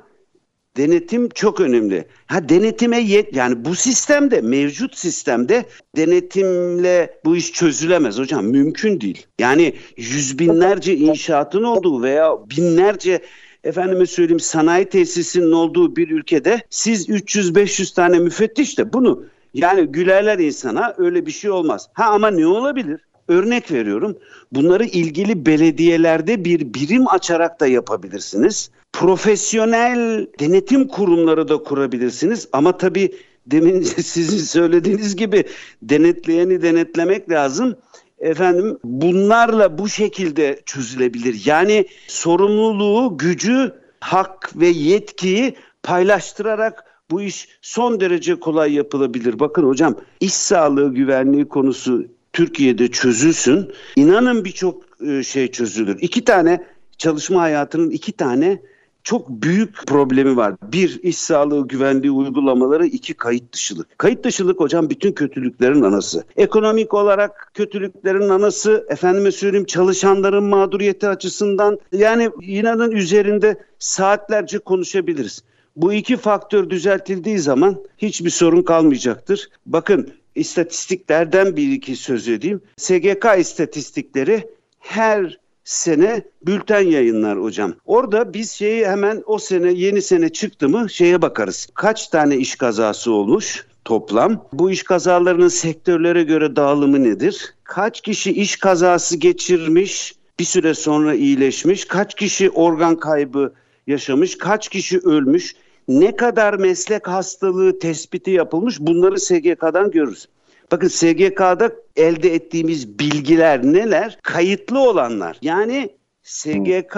[0.77, 2.07] denetim çok önemli.
[2.27, 9.25] Ha denetime yet yani bu sistemde mevcut sistemde denetimle bu iş çözülemez hocam mümkün değil.
[9.39, 13.21] Yani yüz binlerce inşaatın olduğu veya binlerce
[13.63, 20.39] efendime söyleyeyim sanayi tesisinin olduğu bir ülkede siz 300-500 tane müfettiş de bunu yani gülerler
[20.39, 21.89] insana öyle bir şey olmaz.
[21.93, 23.01] Ha ama ne olabilir?
[23.27, 24.17] Örnek veriyorum.
[24.51, 28.71] Bunları ilgili belediyelerde bir birim açarak da yapabilirsiniz.
[28.93, 32.47] Profesyonel denetim kurumları da kurabilirsiniz.
[32.53, 35.43] Ama tabii demin sizin söylediğiniz gibi
[35.81, 37.75] denetleyeni denetlemek lazım.
[38.19, 41.41] Efendim bunlarla bu şekilde çözülebilir.
[41.45, 49.39] Yani sorumluluğu, gücü, hak ve yetkiyi paylaştırarak bu iş son derece kolay yapılabilir.
[49.39, 52.05] Bakın hocam iş sağlığı güvenliği konusu
[52.37, 53.71] Türkiye'de çözülsün.
[53.95, 55.97] İnanın birçok e, şey çözülür.
[56.01, 56.63] İki tane
[56.97, 58.61] çalışma hayatının iki tane
[59.03, 60.55] çok büyük problemi var.
[60.63, 63.97] Bir, iş sağlığı güvenliği uygulamaları, iki kayıt dışılık.
[63.97, 66.23] Kayıt dışılık hocam bütün kötülüklerin anası.
[66.35, 75.43] Ekonomik olarak kötülüklerin anası, efendime söyleyeyim çalışanların mağduriyeti açısından yani inanın üzerinde saatlerce konuşabiliriz.
[75.75, 79.49] Bu iki faktör düzeltildiği zaman hiçbir sorun kalmayacaktır.
[79.65, 82.61] Bakın istatistiklerden bir iki söz edeyim.
[82.77, 87.73] SGK istatistikleri her sene bülten yayınlar hocam.
[87.85, 91.67] Orada biz şeyi hemen o sene yeni sene çıktı mı şeye bakarız.
[91.73, 93.65] Kaç tane iş kazası olmuş?
[93.87, 94.47] toplam.
[94.53, 97.53] Bu iş kazalarının sektörlere göre dağılımı nedir?
[97.63, 101.85] Kaç kişi iş kazası geçirmiş, bir süre sonra iyileşmiş?
[101.85, 103.53] Kaç kişi organ kaybı
[103.87, 104.37] yaşamış?
[104.37, 105.55] Kaç kişi ölmüş?
[105.87, 108.79] Ne kadar meslek hastalığı tespiti yapılmış?
[108.79, 110.27] Bunları SGK'dan görürüz.
[110.71, 114.19] Bakın SGK'da elde ettiğimiz bilgiler neler?
[114.23, 115.37] Kayıtlı olanlar.
[115.41, 115.89] Yani
[116.23, 116.97] SGK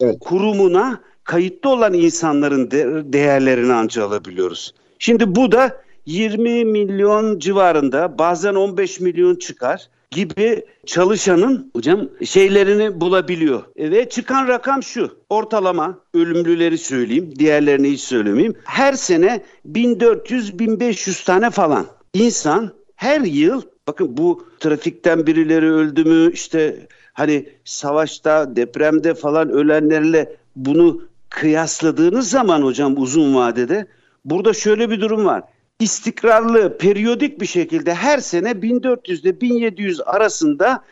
[0.00, 0.16] evet.
[0.20, 4.74] kurumuna kayıtlı olan insanların de- değerlerini anca alabiliyoruz.
[4.98, 13.62] Şimdi bu da 20 milyon civarında bazen 15 milyon çıkar gibi çalışanın hocam şeylerini bulabiliyor.
[13.76, 15.10] E, ve çıkan rakam şu.
[15.30, 18.54] Ortalama ölümlüleri söyleyeyim, diğerlerini hiç söylemeyeyim.
[18.64, 26.86] Her sene 1400-1500 tane falan insan her yıl bakın bu trafikten birileri öldü mü işte
[27.12, 33.86] hani savaşta, depremde falan ölenlerle bunu kıyasladığınız zaman hocam uzun vadede
[34.24, 35.42] burada şöyle bir durum var
[35.82, 40.84] istikrarlı, periyodik bir şekilde her sene 1400 ile 1700 arasında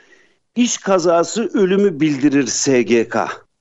[0.56, 3.16] iş kazası ölümü bildirir SGK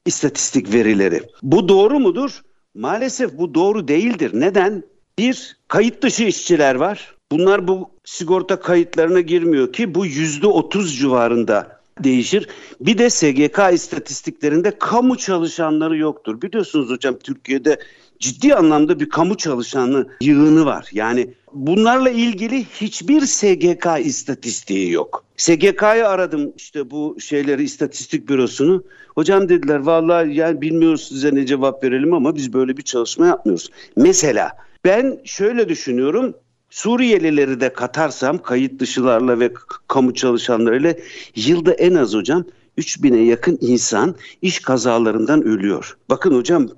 [0.06, 1.22] istatistik verileri.
[1.44, 2.42] Bu doğru mudur?
[2.74, 4.32] Maalesef bu doğru değildir.
[4.34, 4.84] Neden?
[5.20, 7.16] Bir, kayıt dışı işçiler var.
[7.32, 12.48] Bunlar bu sigorta kayıtlarına girmiyor ki bu yüzde otuz civarında değişir.
[12.82, 16.42] Bir de SGK istatistiklerinde kamu çalışanları yoktur.
[16.42, 17.80] Biliyorsunuz hocam Türkiye'de
[18.20, 20.90] ciddi anlamda bir kamu çalışanı yığını var.
[20.92, 25.26] Yani bunlarla ilgili hiçbir SGK istatistiği yok.
[25.38, 28.84] SGK'yı aradım işte bu şeyleri istatistik bürosunu.
[29.16, 33.70] Hocam dediler vallahi yani bilmiyoruz size ne cevap verelim ama biz böyle bir çalışma yapmıyoruz.
[33.96, 34.52] Mesela
[34.86, 36.34] ben şöyle düşünüyorum.
[36.70, 39.54] Suriyelileri de katarsam kayıt dışılarla ve
[39.88, 40.94] kamu çalışanlarıyla
[41.36, 42.46] yılda en az hocam
[42.78, 45.98] 3000'e yakın insan iş kazalarından ölüyor.
[46.10, 46.70] Bakın hocam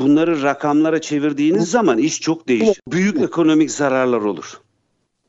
[0.00, 2.80] bunları rakamlara çevirdiğiniz zaman iş çok değişir.
[2.88, 4.60] Büyük ekonomik zararlar olur.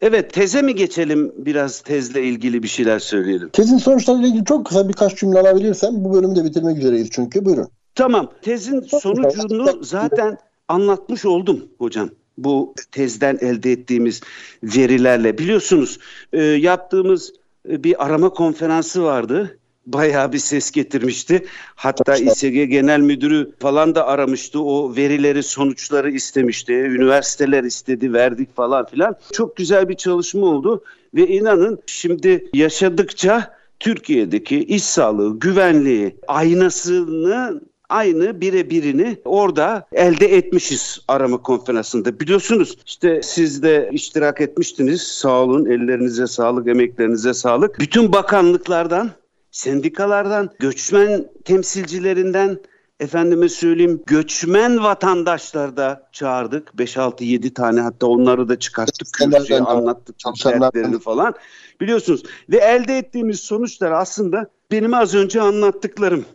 [0.02, 3.50] Evet teze mi geçelim biraz tezle ilgili bir şeyler söyleyelim.
[3.50, 7.68] Tezin sonuçlarıyla ilgili çok kısa birkaç cümle alabilirsem bu bölümü de bitirmek üzereyiz çünkü buyurun.
[7.96, 14.22] Tamam tezin sonucunu zaten anlatmış oldum hocam bu tezden elde ettiğimiz
[14.64, 15.38] verilerle.
[15.38, 16.00] Biliyorsunuz
[16.34, 17.34] e, yaptığımız
[17.70, 21.46] e, bir arama konferansı vardı bayağı bir ses getirmişti.
[21.76, 24.62] Hatta İSG Genel Müdürü falan da aramıştı.
[24.62, 26.74] O verileri, sonuçları istemişti.
[26.74, 29.16] Üniversiteler istedi, verdik falan filan.
[29.34, 30.84] Çok güzel bir çalışma oldu
[31.16, 41.38] ve inanın şimdi yaşadıkça Türkiye'deki iş sağlığı, güvenliği aynasını aynı birebirini orada elde etmişiz arama
[41.38, 42.20] konferansında.
[42.20, 45.02] Biliyorsunuz işte siz de iştirak etmiştiniz.
[45.02, 47.80] Sağ olun, ellerinize sağlık, emeklerinize sağlık.
[47.80, 49.12] Bütün bakanlıklardan
[49.52, 52.60] sendikalardan, göçmen temsilcilerinden,
[53.00, 56.68] efendime söyleyeyim göçmen vatandaşlar da çağırdık.
[56.78, 59.08] 5-6-7 tane hatta onları da çıkarttık.
[59.14, 61.34] Kürsüye anlattık dertlerini falan.
[61.82, 66.26] Biliyorsunuz ve elde ettiğimiz sonuçlar aslında benim az önce anlattıklarım.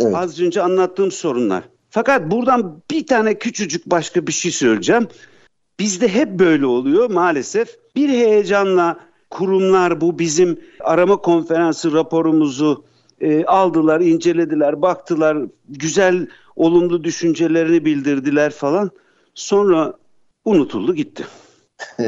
[0.00, 0.14] Evet.
[0.14, 1.64] Az önce anlattığım sorunlar.
[1.90, 5.08] Fakat buradan bir tane küçücük başka bir şey söyleyeceğim.
[5.78, 7.76] Bizde hep böyle oluyor maalesef.
[7.96, 9.00] Bir heyecanla
[9.30, 12.84] kurumlar bu bizim arama konferansı raporumuzu
[13.20, 18.90] e, aldılar, incelediler, baktılar, güzel olumlu düşüncelerini bildirdiler falan.
[19.34, 19.92] Sonra
[20.44, 21.26] unutuldu gitti.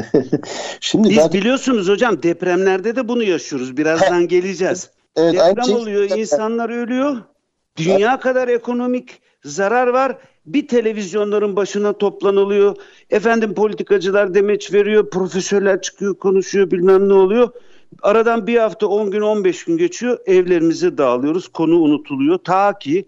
[0.79, 1.39] Şimdi Biz zaten...
[1.39, 3.77] biliyorsunuz hocam depremlerde de bunu yaşıyoruz.
[3.77, 4.89] Birazdan geleceğiz.
[5.15, 5.75] Evet, Deprem şey...
[5.75, 7.17] oluyor, insanlar ölüyor.
[7.77, 10.17] Dünya kadar ekonomik zarar var
[10.53, 12.75] bir televizyonların başına toplanılıyor.
[13.09, 17.49] Efendim politikacılar demeç veriyor, profesörler çıkıyor, konuşuyor, bilmem ne oluyor.
[18.01, 20.17] Aradan bir hafta, 10 gün, 15 gün geçiyor.
[20.25, 21.47] Evlerimize dağılıyoruz.
[21.47, 22.37] Konu unutuluyor.
[22.37, 23.05] Ta ki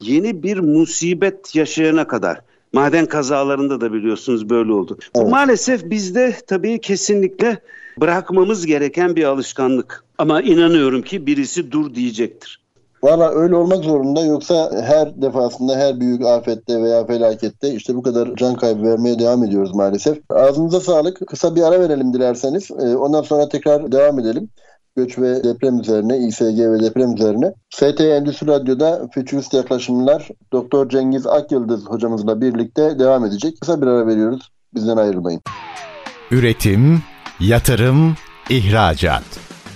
[0.00, 2.40] yeni bir musibet yaşayana kadar.
[2.72, 4.98] Maden kazalarında da biliyorsunuz böyle oldu.
[5.14, 5.28] Evet.
[5.28, 7.58] Maalesef bizde tabii kesinlikle
[8.00, 10.04] bırakmamız gereken bir alışkanlık.
[10.18, 12.63] Ama inanıyorum ki birisi dur diyecektir.
[13.04, 18.36] Valla öyle olmak zorunda yoksa her defasında her büyük afette veya felakette işte bu kadar
[18.36, 20.18] can kaybı vermeye devam ediyoruz maalesef.
[20.30, 21.26] Ağzınıza sağlık.
[21.26, 22.70] Kısa bir ara verelim dilerseniz.
[22.70, 24.48] Ee, ondan sonra tekrar devam edelim
[24.96, 27.54] göç ve deprem üzerine, İSG ve deprem üzerine.
[27.70, 33.60] ST Endüstri Radyo'da Futurist Yaklaşımlar Doktor Cengiz Akyıldız hocamızla birlikte devam edecek.
[33.60, 34.50] Kısa bir ara veriyoruz.
[34.74, 35.40] Bizden ayrılmayın.
[36.30, 37.02] Üretim,
[37.40, 38.14] yatırım,
[38.50, 39.43] ihracat.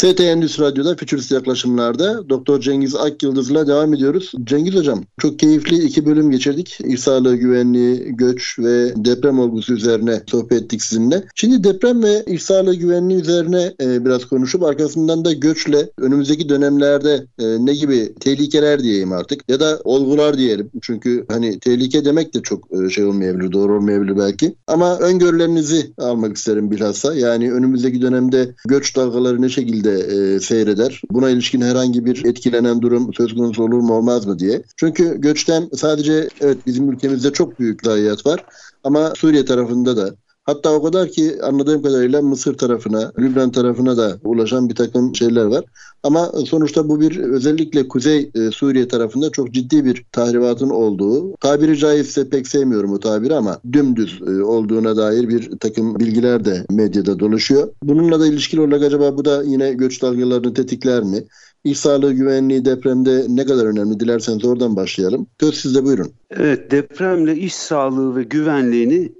[0.00, 4.32] ST Endüstri Radyo'da Fütürist Yaklaşımlar'da Doktor Cengiz Akyıldız'la devam ediyoruz.
[4.44, 6.78] Cengiz Hocam çok keyifli iki bölüm geçirdik.
[6.84, 11.24] İş sağlığı, güvenliği, göç ve deprem olgusu üzerine sohbet ettik sizinle.
[11.34, 17.26] Şimdi deprem ve iş sağlığı güvenliği üzerine e, biraz konuşup arkasından da göçle önümüzdeki dönemlerde
[17.38, 20.70] e, ne gibi tehlikeler diyeyim artık ya da olgular diyelim.
[20.82, 24.54] Çünkü hani tehlike demek de çok e, şey olmayabilir, doğru olmayabilir belki.
[24.66, 27.14] Ama öngörülerinizi almak isterim bilhassa.
[27.14, 31.02] Yani önümüzdeki dönemde göç dalgaları ne şekilde şekilde e, seyreder.
[31.10, 34.62] Buna ilişkin herhangi bir etkilenen durum söz konusu olur mu olmaz mı diye.
[34.76, 38.44] Çünkü göçten sadece evet bizim ülkemizde çok büyük zayiat var
[38.84, 44.18] ama Suriye tarafında da Hatta o kadar ki anladığım kadarıyla Mısır tarafına, Lübnan tarafına da
[44.24, 45.64] ulaşan bir takım şeyler var.
[46.02, 51.78] Ama sonuçta bu bir özellikle Kuzey e, Suriye tarafında çok ciddi bir tahribatın olduğu, tabiri
[51.78, 57.18] caizse pek sevmiyorum o tabiri ama dümdüz e, olduğuna dair bir takım bilgiler de medyada
[57.18, 57.68] dolaşıyor.
[57.82, 61.24] Bununla da ilişkili olarak acaba bu da yine göç dalgalarını tetikler mi?
[61.64, 64.00] İş sağlığı güvenliği depremde ne kadar önemli?
[64.00, 65.26] Dilerseniz oradan başlayalım.
[65.40, 66.12] Söz sizde buyurun.
[66.30, 69.12] Evet depremle iş sağlığı ve güvenliğini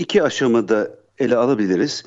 [0.00, 2.04] iki aşamada ele alabiliriz.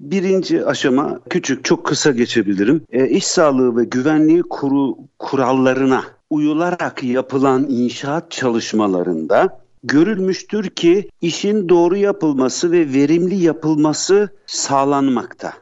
[0.00, 2.82] Birinci aşama küçük, çok kısa geçebilirim.
[2.90, 11.96] E, iş sağlığı ve güvenliği kuru, kurallarına uyularak yapılan inşaat çalışmalarında görülmüştür ki işin doğru
[11.96, 15.52] yapılması ve verimli yapılması sağlanmakta.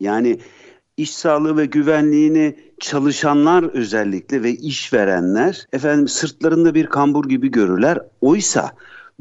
[0.00, 0.40] Yani
[0.96, 7.98] iş sağlığı ve güvenliğini çalışanlar özellikle ve işverenler efendim sırtlarında bir kambur gibi görürler.
[8.20, 8.70] Oysa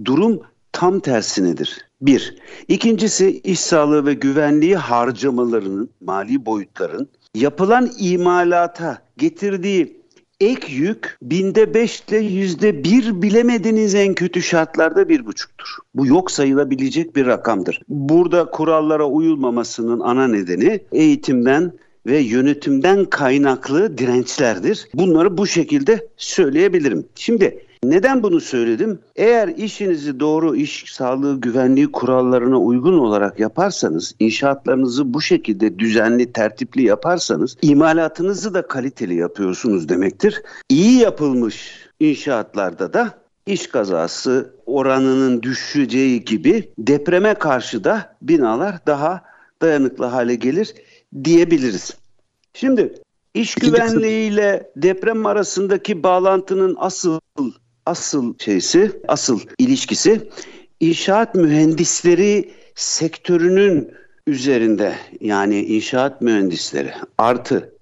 [0.05, 1.85] durum tam tersinedir.
[2.01, 2.35] Bir.
[2.67, 10.01] İkincisi iş sağlığı ve güvenliği harcamalarının, mali boyutların yapılan imalata getirdiği
[10.39, 15.67] ek yük binde beş ile yüzde bir bilemediniz en kötü şartlarda bir buçuktur.
[15.95, 17.81] Bu yok sayılabilecek bir rakamdır.
[17.89, 21.71] Burada kurallara uyulmamasının ana nedeni eğitimden
[22.05, 24.87] ve yönetimden kaynaklı dirençlerdir.
[24.93, 27.05] Bunları bu şekilde söyleyebilirim.
[27.15, 28.99] Şimdi neden bunu söyledim?
[29.15, 36.83] Eğer işinizi doğru iş sağlığı güvenliği kurallarına uygun olarak yaparsanız, inşaatlarınızı bu şekilde düzenli, tertipli
[36.83, 40.41] yaparsanız imalatınızı da kaliteli yapıyorsunuz demektir.
[40.69, 43.13] İyi yapılmış inşaatlarda da
[43.45, 49.21] iş kazası oranının düşeceği gibi depreme karşı da binalar daha
[49.61, 50.73] dayanıklı hale gelir
[51.23, 51.93] diyebiliriz.
[52.53, 52.93] Şimdi
[53.33, 57.19] iş güvenliğiyle deprem arasındaki bağlantının asıl
[57.91, 60.29] asıl şeysi, asıl ilişkisi
[60.79, 63.91] inşaat mühendisleri sektörünün
[64.27, 67.73] üzerinde yani inşaat mühendisleri artı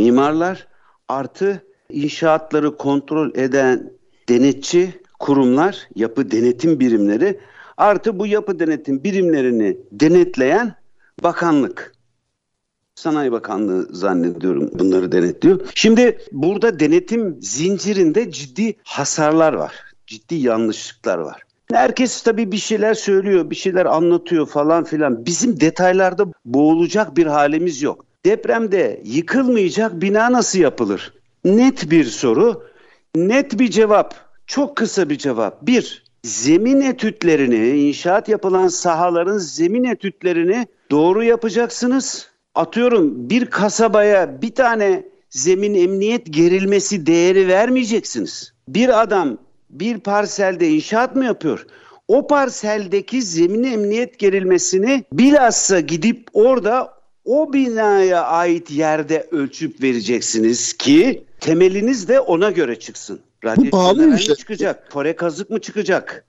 [0.00, 0.66] mimarlar
[1.08, 3.92] artı inşaatları kontrol eden
[4.28, 7.40] denetçi kurumlar, yapı denetim birimleri
[7.76, 10.74] artı bu yapı denetim birimlerini denetleyen
[11.22, 11.92] bakanlık.
[13.00, 15.60] Sanayi Bakanlığı zannediyorum bunları denetliyor.
[15.74, 19.74] Şimdi burada denetim zincirinde ciddi hasarlar var.
[20.06, 21.42] Ciddi yanlışlıklar var.
[21.72, 25.26] Herkes tabii bir şeyler söylüyor, bir şeyler anlatıyor falan filan.
[25.26, 28.04] Bizim detaylarda boğulacak bir halimiz yok.
[28.24, 31.12] Depremde yıkılmayacak bina nasıl yapılır?
[31.44, 32.62] Net bir soru,
[33.14, 34.14] net bir cevap.
[34.46, 35.66] Çok kısa bir cevap.
[35.66, 45.04] Bir, zemin etütlerini, inşaat yapılan sahaların zemin etütlerini doğru yapacaksınız atıyorum bir kasabaya bir tane
[45.30, 48.52] zemin emniyet gerilmesi değeri vermeyeceksiniz.
[48.68, 49.38] Bir adam
[49.70, 51.66] bir parselde inşaat mı yapıyor?
[52.08, 61.24] O parseldeki zemin emniyet gerilmesini bilhassa gidip orada o binaya ait yerde ölçüp vereceksiniz ki
[61.40, 63.20] temeliniz de ona göre çıksın.
[63.44, 64.34] Radyasyonlar mı şey?
[64.34, 64.90] çıkacak?
[64.90, 66.24] Kore kazık mı çıkacak?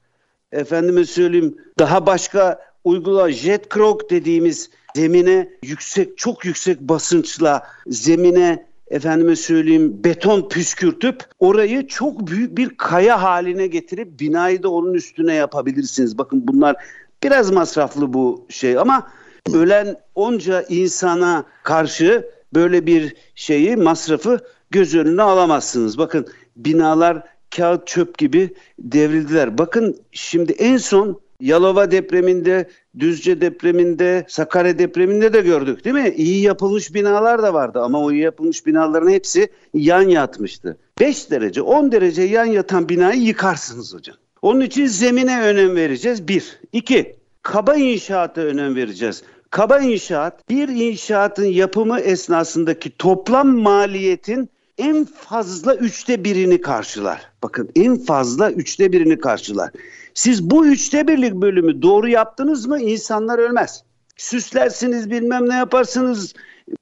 [0.52, 9.36] Efendime söyleyeyim daha başka uygula jet krok dediğimiz zemine yüksek çok yüksek basınçla zemine efendime
[9.36, 16.18] söyleyeyim beton püskürtüp orayı çok büyük bir kaya haline getirip binayı da onun üstüne yapabilirsiniz.
[16.18, 16.76] Bakın bunlar
[17.24, 19.08] biraz masraflı bu şey ama
[19.54, 24.40] ölen onca insana karşı böyle bir şeyi masrafı
[24.72, 25.98] göz önüne alamazsınız.
[25.98, 27.24] Bakın binalar
[27.56, 29.58] kağıt çöp gibi devrildiler.
[29.58, 36.14] Bakın şimdi en son Yalova depreminde, Düzce depreminde, Sakarya depreminde de gördük değil mi?
[36.18, 40.78] İyi yapılmış binalar da vardı ama o iyi yapılmış binaların hepsi yan yatmıştı.
[41.00, 44.16] 5 derece, 10 derece yan yatan binayı yıkarsınız hocam.
[44.42, 46.28] Onun için zemine önem vereceğiz.
[46.28, 46.60] Bir.
[46.74, 47.16] iki.
[47.42, 49.24] Kaba inşaata önem vereceğiz.
[49.50, 54.50] Kaba inşaat bir inşaatın yapımı esnasındaki toplam maliyetin
[54.82, 57.22] en fazla üçte birini karşılar.
[57.44, 59.72] Bakın en fazla üçte birini karşılar.
[60.14, 63.84] Siz bu üçte birlik bölümü doğru yaptınız mı insanlar ölmez.
[64.18, 66.34] Süslersiniz bilmem ne yaparsınız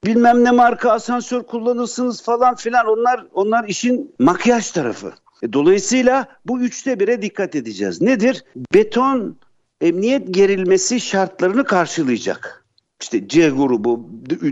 [0.05, 5.13] bilmem ne marka asansör kullanırsınız falan filan onlar onlar işin makyaj tarafı.
[5.43, 8.01] E, dolayısıyla bu üçte bire dikkat edeceğiz.
[8.01, 8.43] Nedir?
[8.73, 9.37] Beton
[9.81, 12.58] emniyet gerilmesi şartlarını karşılayacak.
[13.01, 14.09] İşte C grubu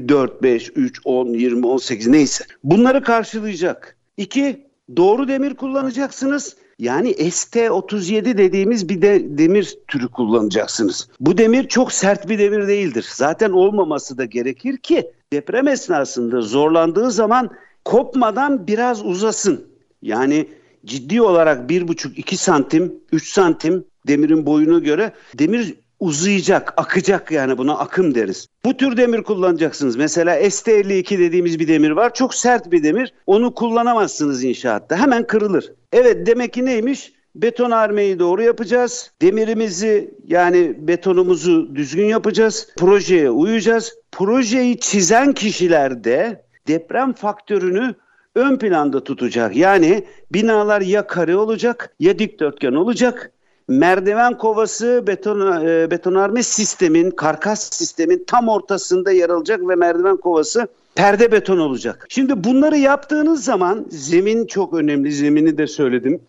[0.07, 2.45] 4, 5, 3, 10, 20, 18 neyse.
[2.63, 3.97] Bunları karşılayacak.
[4.17, 4.67] İki,
[4.97, 6.55] doğru demir kullanacaksınız.
[6.79, 11.09] Yani ST37 dediğimiz bir de demir türü kullanacaksınız.
[11.19, 13.05] Bu demir çok sert bir demir değildir.
[13.13, 17.49] Zaten olmaması da gerekir ki deprem esnasında zorlandığı zaman
[17.85, 19.67] kopmadan biraz uzasın.
[20.01, 20.47] Yani
[20.85, 28.15] ciddi olarak 1,5-2 santim, 3 santim demirin boyuna göre demir uzayacak, akacak yani buna akım
[28.15, 28.47] deriz.
[28.65, 29.95] Bu tür demir kullanacaksınız.
[29.95, 32.13] Mesela ST52 dediğimiz bir demir var.
[32.13, 33.13] Çok sert bir demir.
[33.25, 34.97] Onu kullanamazsınız inşaatta.
[34.97, 35.73] Hemen kırılır.
[35.93, 37.13] Evet demek ki neymiş?
[37.35, 39.11] Beton armeyi doğru yapacağız.
[39.21, 42.69] Demirimizi yani betonumuzu düzgün yapacağız.
[42.77, 43.95] Projeye uyacağız.
[44.11, 47.95] Projeyi çizen kişiler de deprem faktörünü
[48.35, 49.55] ön planda tutacak.
[49.55, 53.31] Yani binalar ya kare olacak ya dikdörtgen olacak
[53.67, 60.67] merdiven kovası beton e, betonarme sistemin, karkas sistemin tam ortasında yer alacak ve merdiven kovası
[60.95, 62.05] perde beton olacak.
[62.09, 65.11] Şimdi bunları yaptığınız zaman zemin çok önemli.
[65.11, 66.21] Zemini de söyledim.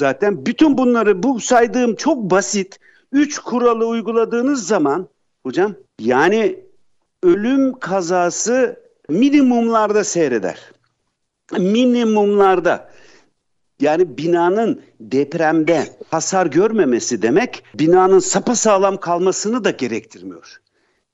[0.00, 2.78] Zaten bütün bunları bu saydığım çok basit
[3.12, 5.08] üç kuralı uyguladığınız zaman
[5.42, 6.60] hocam yani
[7.22, 10.58] ölüm kazası minimumlarda seyreder.
[11.58, 12.90] Minimumlarda.
[13.80, 14.82] Yani binanın
[15.12, 20.56] depremde hasar görmemesi demek binanın sapasağlam kalmasını da gerektirmiyor.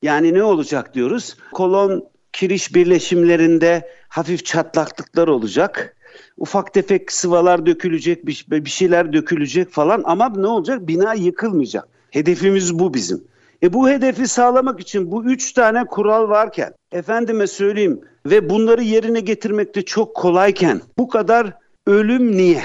[0.03, 1.37] Yani ne olacak diyoruz?
[1.53, 5.97] Kolon kiriş birleşimlerinde hafif çatlaklıklar olacak.
[6.37, 10.89] Ufak tefek sıvalar dökülecek, bir şeyler dökülecek falan ama ne olacak?
[10.89, 11.89] Bina yıkılmayacak.
[12.11, 13.25] Hedefimiz bu bizim.
[13.63, 19.21] E bu hedefi sağlamak için bu üç tane kural varken, efendime söyleyeyim ve bunları yerine
[19.21, 21.53] getirmekte çok kolayken bu kadar
[21.87, 22.63] ölüm niye?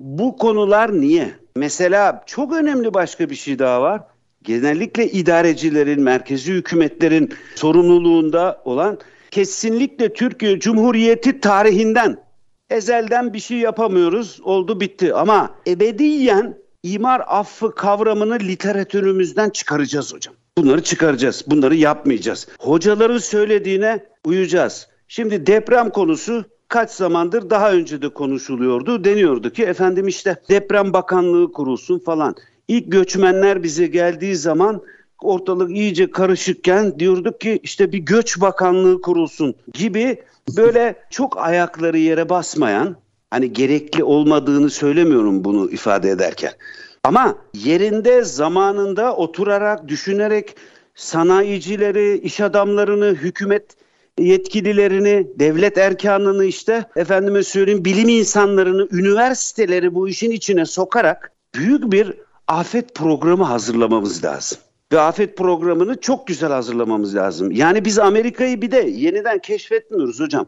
[0.00, 1.34] Bu konular niye?
[1.56, 4.02] Mesela çok önemli başka bir şey daha var.
[4.42, 8.98] Genellikle idarecilerin, merkezi hükümetlerin sorumluluğunda olan
[9.30, 12.16] kesinlikle Türkiye Cumhuriyeti tarihinden
[12.70, 14.40] ezelden bir şey yapamıyoruz.
[14.44, 20.34] Oldu bitti ama ebediyen imar affı kavramını literatürümüzden çıkaracağız hocam.
[20.58, 21.44] Bunları çıkaracağız.
[21.46, 22.48] Bunları yapmayacağız.
[22.60, 24.88] Hocaların söylediğine uyacağız.
[25.08, 29.04] Şimdi deprem konusu kaç zamandır daha önce de konuşuluyordu.
[29.04, 32.34] Deniyordu ki efendim işte deprem bakanlığı kurulsun falan.
[32.68, 34.82] İlk göçmenler bize geldiği zaman
[35.22, 40.22] ortalık iyice karışıkken diyorduk ki işte bir göç bakanlığı kurulsun gibi
[40.56, 42.96] böyle çok ayakları yere basmayan
[43.30, 46.52] hani gerekli olmadığını söylemiyorum bunu ifade ederken.
[47.04, 50.56] Ama yerinde zamanında oturarak düşünerek
[50.94, 53.64] sanayicileri, iş adamlarını, hükümet
[54.18, 62.14] yetkililerini, devlet erkanını işte efendime söyleyeyim bilim insanlarını, üniversiteleri bu işin içine sokarak büyük bir
[62.48, 64.58] afet programı hazırlamamız lazım.
[64.92, 67.50] Ve afet programını çok güzel hazırlamamız lazım.
[67.50, 70.46] Yani biz Amerika'yı bir de yeniden keşfetmiyoruz hocam.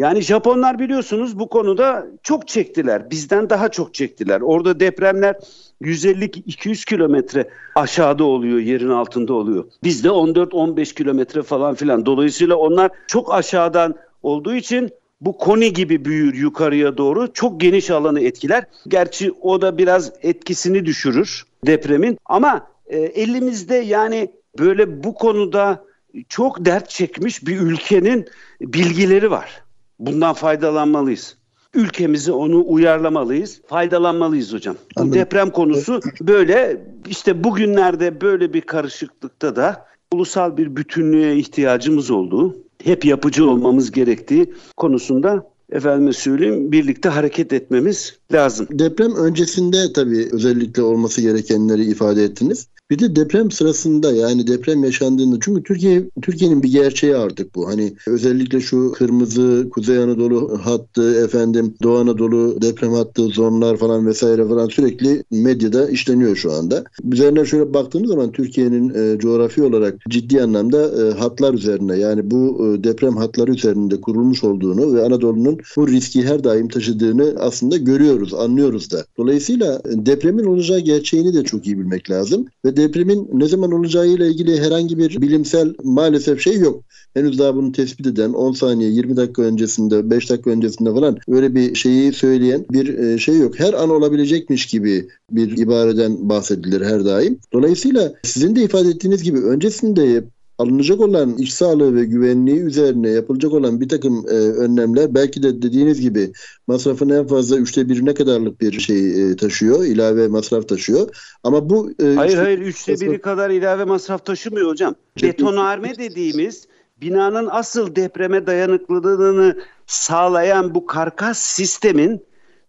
[0.00, 3.10] Yani Japonlar biliyorsunuz bu konuda çok çektiler.
[3.10, 4.40] Bizden daha çok çektiler.
[4.40, 5.36] Orada depremler
[5.82, 9.64] 150-200 kilometre aşağıda oluyor, yerin altında oluyor.
[9.84, 12.06] Bizde 14-15 kilometre falan filan.
[12.06, 14.90] Dolayısıyla onlar çok aşağıdan olduğu için
[15.20, 17.32] bu koni gibi büyür yukarıya doğru.
[17.32, 18.64] Çok geniş alanı etkiler.
[18.88, 22.18] Gerçi o da biraz etkisini düşürür depremin.
[22.26, 25.84] Ama e, elimizde yani böyle bu konuda
[26.28, 28.28] çok dert çekmiş bir ülkenin
[28.60, 29.62] bilgileri var.
[30.00, 31.36] Bundan faydalanmalıyız.
[31.74, 34.76] Ülkemizi onu uyarlamalıyız, faydalanmalıyız hocam.
[34.98, 42.56] Bu deprem konusu böyle işte bugünlerde böyle bir karışıklıkta da ulusal bir bütünlüğe ihtiyacımız olduğu,
[42.84, 48.66] hep yapıcı olmamız gerektiği konusunda efendime söyleyeyim birlikte hareket etmemiz lazım.
[48.70, 52.68] Deprem öncesinde tabii özellikle olması gerekenleri ifade ettiniz.
[52.90, 57.68] Bir de deprem sırasında yani deprem yaşandığında çünkü Türkiye Türkiye'nin bir gerçeği artık bu.
[57.68, 64.48] Hani özellikle şu kırmızı Kuzey Anadolu hattı efendim Doğu Anadolu deprem hattı zonlar falan vesaire
[64.48, 66.84] falan sürekli medyada işleniyor şu anda.
[67.12, 72.66] Üzerine şöyle baktığımız zaman Türkiye'nin e, coğrafi olarak ciddi anlamda e, hatlar üzerinde yani bu
[72.66, 78.34] e, deprem hatları üzerinde kurulmuş olduğunu ve Anadolu'nun bu riski her daim taşıdığını aslında görüyoruz,
[78.34, 79.04] anlıyoruz da.
[79.18, 84.60] Dolayısıyla depremin olacağı gerçeğini de çok iyi bilmek lazım ve depremin ne zaman olacağıyla ilgili
[84.60, 86.84] herhangi bir bilimsel maalesef şey yok.
[87.14, 91.54] Henüz daha bunu tespit eden 10 saniye 20 dakika öncesinde 5 dakika öncesinde falan öyle
[91.54, 93.60] bir şeyi söyleyen bir e, şey yok.
[93.60, 97.38] Her an olabilecekmiş gibi bir ibareden bahsedilir her daim.
[97.52, 100.24] Dolayısıyla sizin de ifade ettiğiniz gibi öncesinde
[100.60, 105.62] alınacak olan iş sağlığı ve güvenliği üzerine yapılacak olan bir takım e, önlemler belki de
[105.62, 106.32] dediğiniz gibi
[106.66, 109.84] masrafın en fazla üçte birine kadarlık bir şey e, taşıyor.
[109.84, 111.08] ilave masraf taşıyor.
[111.44, 111.90] Ama bu...
[112.02, 113.08] E, hayır üçte, hayır üçte masraf...
[113.08, 114.94] biri kadar ilave masraf taşımıyor hocam.
[115.22, 116.66] Betonarme dediğimiz
[117.00, 122.24] binanın asıl depreme dayanıklılığını sağlayan bu karkas sistemin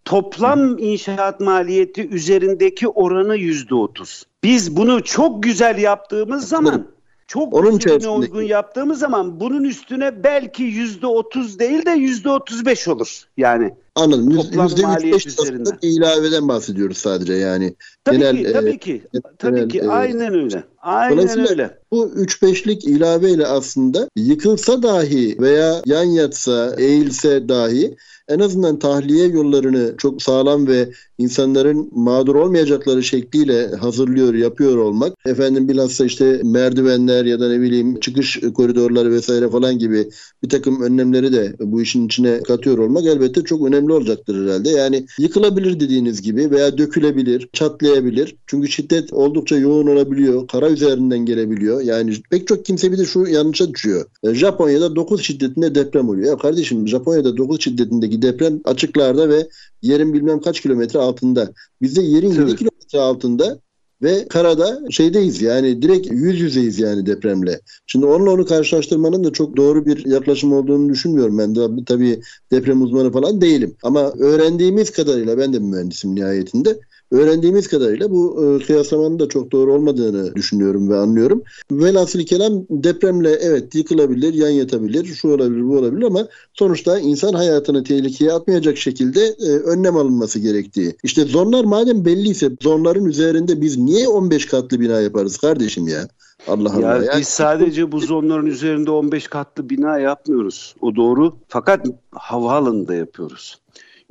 [0.05, 4.23] toplam inşaat maliyeti üzerindeki oranı yüzde otuz.
[4.43, 6.87] Biz bunu çok güzel yaptığımız zaman
[7.31, 12.65] çok Onun usulüne uygun yaptığımız zaman bunun üstüne belki yüzde otuz değil de yüzde otuz
[12.65, 13.23] beş olur.
[13.37, 14.29] Yani Anladım.
[14.29, 15.69] Yüzde maliyet üzerinde.
[15.81, 17.73] ilaveden bahsediyoruz sadece yani.
[18.03, 19.01] Tabii genel, ki, tabii e, ki.
[19.13, 19.79] Genel, tabii ki.
[19.79, 20.63] E, aynen öyle.
[20.81, 21.77] Aynen öyle.
[21.91, 27.95] Bu 3-5'lik ilaveyle aslında yıkılsa dahi veya yan yatsa, eğilse dahi
[28.27, 35.13] en azından tahliye yollarını çok sağlam ve insanların mağdur olmayacakları şekliyle hazırlıyor, yapıyor olmak.
[35.25, 40.09] Efendim bilhassa işte merdivenler ya da ne bileyim çıkış koridorları vesaire falan gibi
[40.43, 44.69] bir takım önlemleri de bu işin içine katıyor olmak elbette çok önemli olacaktır herhalde.
[44.69, 48.35] Yani yıkılabilir dediğiniz gibi veya dökülebilir, çatlayabilir.
[48.47, 50.47] Çünkü şiddet oldukça yoğun olabiliyor.
[50.47, 51.81] Kara üzerinden gelebiliyor.
[51.81, 54.05] Yani pek çok kimse bir de şu yanlışa düşüyor.
[54.23, 56.27] E, Japonya'da 9 şiddetinde deprem oluyor.
[56.27, 59.47] Ya kardeşim Japonya'da 9 şiddetindeki deprem açıklarda ve
[59.81, 61.53] yerin bilmem kaç kilometre altında.
[61.81, 63.59] Bizde yerin 7 kilometre altında
[64.01, 67.59] ve karada şeydeyiz yani direkt yüz yüzeyiz yani depremle.
[67.87, 72.81] Şimdi onunla onu karşılaştırmanın da çok doğru bir yaklaşım olduğunu düşünmüyorum ben de tabii deprem
[72.81, 73.75] uzmanı falan değilim.
[73.83, 76.79] Ama öğrendiğimiz kadarıyla ben de mühendisim nihayetinde
[77.11, 81.43] öğrendiğimiz kadarıyla bu e, kıyaslamanın da çok doğru olmadığını düşünüyorum ve anlıyorum.
[81.71, 87.83] Velhasıl kelam depremle evet yıkılabilir, yan yatabilir, şu olabilir, bu olabilir ama sonuçta insan hayatını
[87.83, 90.95] tehlikeye atmayacak şekilde e, önlem alınması gerektiği.
[91.03, 96.07] İşte zonlar madem belliyse zonların üzerinde biz niye 15 katlı bina yaparız kardeşim ya?
[96.47, 97.05] Allah ya Allah.
[97.05, 100.75] Yani biz sadece bu zonların üzerinde 15 katlı bina yapmıyoruz.
[100.81, 101.35] O doğru.
[101.47, 103.57] Fakat havaalanında yapıyoruz.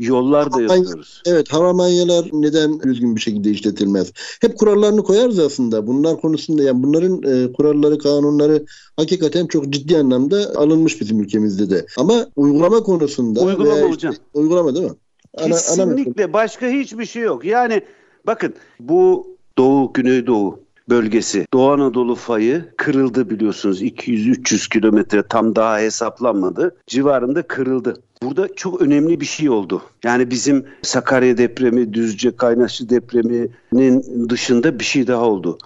[0.00, 1.22] Yollar da yapıyoruz.
[1.26, 4.12] Evet havamanyalar neden düzgün bir şekilde işletilmez?
[4.40, 5.86] Hep kurallarını koyarız aslında.
[5.86, 8.64] Bunlar konusunda yani bunların e, kuralları, kanunları
[8.96, 11.86] hakikaten çok ciddi anlamda alınmış bizim ülkemizde de.
[11.98, 14.14] Ama uygulama konusunda uygulama işte, hocam.
[14.34, 14.96] Uygulama değil mi?
[15.36, 17.44] Ana, Kesinlikle ana başka hiçbir şey yok.
[17.44, 17.82] Yani
[18.26, 19.26] bakın bu
[19.58, 20.60] Doğu, Güneydoğu
[20.90, 28.02] bölgesi Doğu Anadolu fayı kırıldı biliyorsunuz 200-300 kilometre tam daha hesaplanmadı civarında kırıldı.
[28.22, 29.82] Burada çok önemli bir şey oldu.
[30.04, 35.58] Yani bizim Sakarya depremi, Düzce Kaynaşlı depreminin dışında bir şey daha oldu.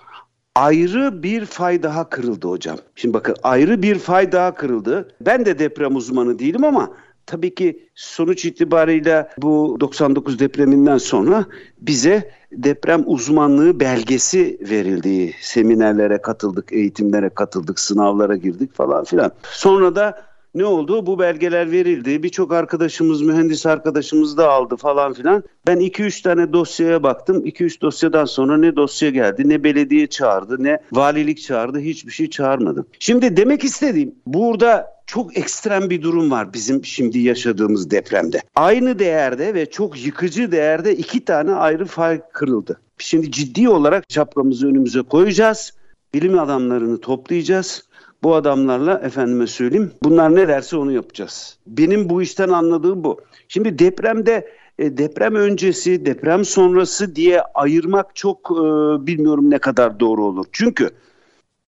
[0.54, 2.76] Ayrı bir fay daha kırıldı hocam.
[2.96, 5.08] Şimdi bakın ayrı bir fay daha kırıldı.
[5.20, 6.90] Ben de deprem uzmanı değilim ama
[7.26, 11.44] tabii ki sonuç itibariyle bu 99 depreminden sonra
[11.80, 15.34] bize deprem uzmanlığı belgesi verildi.
[15.40, 19.32] Seminerlere katıldık, eğitimlere katıldık, sınavlara girdik falan filan.
[19.42, 21.06] Sonra da ne oldu?
[21.06, 22.22] Bu belgeler verildi.
[22.22, 25.44] Birçok arkadaşımız, mühendis arkadaşımız da aldı falan filan.
[25.66, 27.46] Ben 2-3 tane dosyaya baktım.
[27.46, 31.78] 2-3 dosyadan sonra ne dosya geldi, ne belediye çağırdı, ne valilik çağırdı.
[31.78, 32.86] Hiçbir şey çağırmadı.
[32.98, 38.40] Şimdi demek istediğim burada çok ekstrem bir durum var bizim şimdi yaşadığımız depremde.
[38.54, 42.80] Aynı değerde ve çok yıkıcı değerde iki tane ayrı fay kırıldı.
[42.98, 45.72] Şimdi ciddi olarak şapkamızı önümüze koyacağız.
[46.14, 47.82] Bilim adamlarını toplayacağız
[48.24, 51.58] bu adamlarla efendime söyleyeyim bunlar ne derse onu yapacağız.
[51.66, 53.20] Benim bu işten anladığım bu.
[53.48, 54.48] Şimdi depremde
[54.78, 58.62] e, deprem öncesi, deprem sonrası diye ayırmak çok e,
[59.06, 60.46] bilmiyorum ne kadar doğru olur.
[60.52, 60.90] Çünkü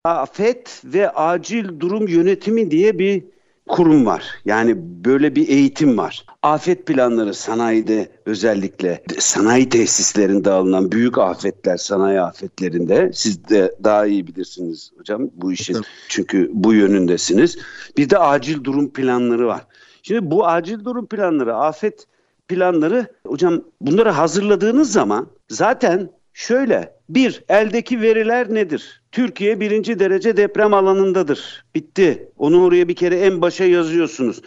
[0.03, 3.23] afet ve acil durum yönetimi diye bir
[3.67, 4.23] kurum var.
[4.45, 6.25] Yani böyle bir eğitim var.
[6.43, 14.27] Afet planları sanayide özellikle sanayi tesislerinde alınan büyük afetler sanayi afetlerinde siz de daha iyi
[14.27, 15.77] bilirsiniz hocam bu işin.
[16.07, 17.57] Çünkü bu yönündesiniz.
[17.97, 19.67] Bir de acil durum planları var.
[20.03, 22.07] Şimdi bu acil durum planları, afet
[22.47, 29.01] planları hocam bunları hazırladığınız zaman zaten şöyle bir eldeki veriler nedir?
[29.11, 31.65] Türkiye birinci derece deprem alanındadır.
[31.75, 32.29] Bitti.
[32.37, 34.41] Onu oraya bir kere en başa yazıyorsunuz.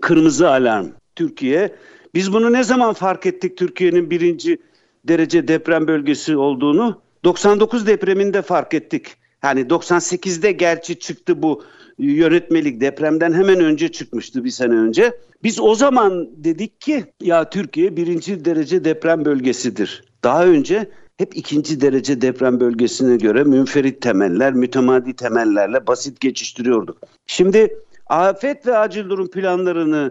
[0.00, 0.86] Kırmızı alarm.
[1.16, 1.74] Türkiye.
[2.14, 4.58] Biz bunu ne zaman fark ettik Türkiye'nin birinci
[5.04, 7.02] derece deprem bölgesi olduğunu?
[7.24, 9.06] 99 depreminde fark ettik.
[9.44, 11.64] Yani 98'de gerçi çıktı bu
[11.98, 15.12] yönetmelik depremden hemen önce çıkmıştı bir sene önce.
[15.42, 20.04] Biz o zaman dedik ki ya Türkiye birinci derece deprem bölgesidir.
[20.24, 26.98] Daha önce hep ikinci derece deprem bölgesine göre münferit temeller, mütemadi temellerle basit geçiştiriyorduk.
[27.26, 30.10] Şimdi afet ve acil durum planlarını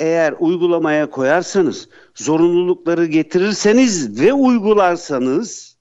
[0.00, 5.76] eğer uygulamaya koyarsanız, zorunlulukları getirirseniz ve uygularsanız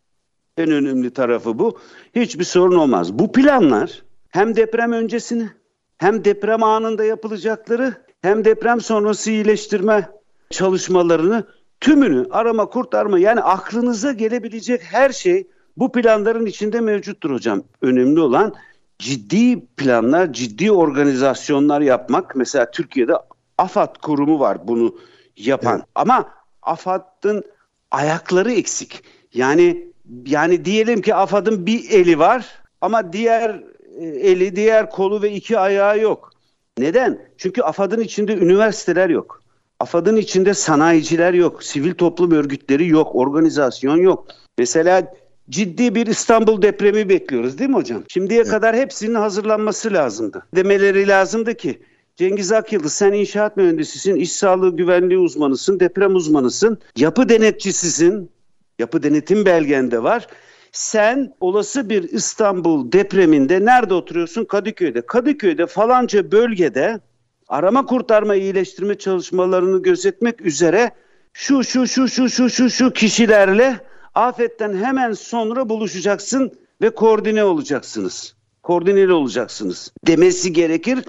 [0.57, 1.79] en önemli tarafı bu.
[2.15, 3.13] Hiçbir sorun olmaz.
[3.19, 5.49] Bu planlar hem deprem öncesini
[5.97, 10.09] hem deprem anında yapılacakları hem deprem sonrası iyileştirme
[10.49, 11.47] çalışmalarını
[11.83, 17.63] tümünü arama kurtarma yani aklınıza gelebilecek her şey bu planların içinde mevcuttur hocam.
[17.81, 18.53] Önemli olan
[18.99, 22.35] ciddi planlar, ciddi organizasyonlar yapmak.
[22.35, 23.13] Mesela Türkiye'de
[23.57, 24.95] AFAD kurumu var bunu
[25.37, 25.75] yapan.
[25.75, 25.85] Evet.
[25.95, 26.29] Ama
[26.61, 27.43] AFAD'ın
[27.91, 29.03] ayakları eksik.
[29.33, 29.87] Yani
[30.25, 32.45] yani diyelim ki AFAD'ın bir eli var
[32.81, 33.63] ama diğer
[33.99, 36.31] e, eli, diğer kolu ve iki ayağı yok.
[36.77, 37.19] Neden?
[37.37, 39.42] Çünkü AFAD'ın içinde üniversiteler yok.
[39.83, 44.27] AFAD'ın içinde sanayiciler yok, sivil toplum örgütleri yok, organizasyon yok.
[44.57, 45.13] Mesela
[45.49, 48.03] ciddi bir İstanbul depremi bekliyoruz değil mi hocam?
[48.07, 48.51] Şimdiye evet.
[48.51, 50.45] kadar hepsinin hazırlanması lazımdı.
[50.55, 51.81] Demeleri lazımdı ki
[52.15, 58.31] Cengiz Akyıldız sen inşaat mühendisisin, iş sağlığı güvenliği uzmanısın, deprem uzmanısın, yapı denetçisisin,
[58.79, 60.27] yapı denetim belgende var.
[60.71, 64.45] Sen olası bir İstanbul depreminde nerede oturuyorsun?
[64.45, 65.01] Kadıköy'de.
[65.01, 66.99] Kadıköy'de falanca bölgede
[67.47, 70.91] arama kurtarma iyileştirme çalışmalarını gözetmek üzere
[71.33, 73.79] şu şu şu şu şu şu şu kişilerle
[74.15, 78.35] afetten hemen sonra buluşacaksın ve koordine olacaksınız.
[78.63, 80.99] Koordineli olacaksınız demesi gerekir.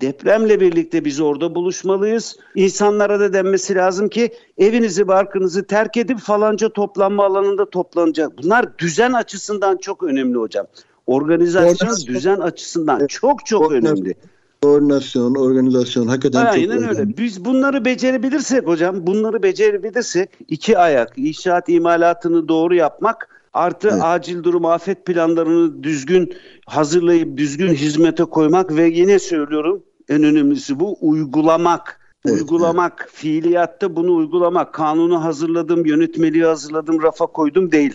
[0.00, 2.36] Depremle birlikte biz orada buluşmalıyız.
[2.54, 8.38] İnsanlara da denmesi lazım ki evinizi barkınızı terk edip falanca toplanma alanında toplanacak.
[8.38, 10.66] Bunlar düzen açısından çok önemli hocam.
[11.06, 14.14] Organizasyon düzen açısından çok çok önemli
[14.62, 17.16] koordinasyon, organizasyon hakikaten Aynen çok öyle.
[17.16, 24.02] Biz bunları becerebilirsek hocam, bunları becerebilirsek iki ayak, inşaat imalatını doğru yapmak artı evet.
[24.02, 26.34] acil durum afet planlarını düzgün
[26.66, 31.98] hazırlayıp düzgün hizmete koymak ve yine söylüyorum en önemlisi bu uygulamak.
[32.26, 33.12] Evet, uygulamak, evet.
[33.14, 34.74] fiiliyatta bunu uygulamak.
[34.74, 37.94] Kanunu hazırladım, yönetmeliği hazırladım, rafa koydum değil.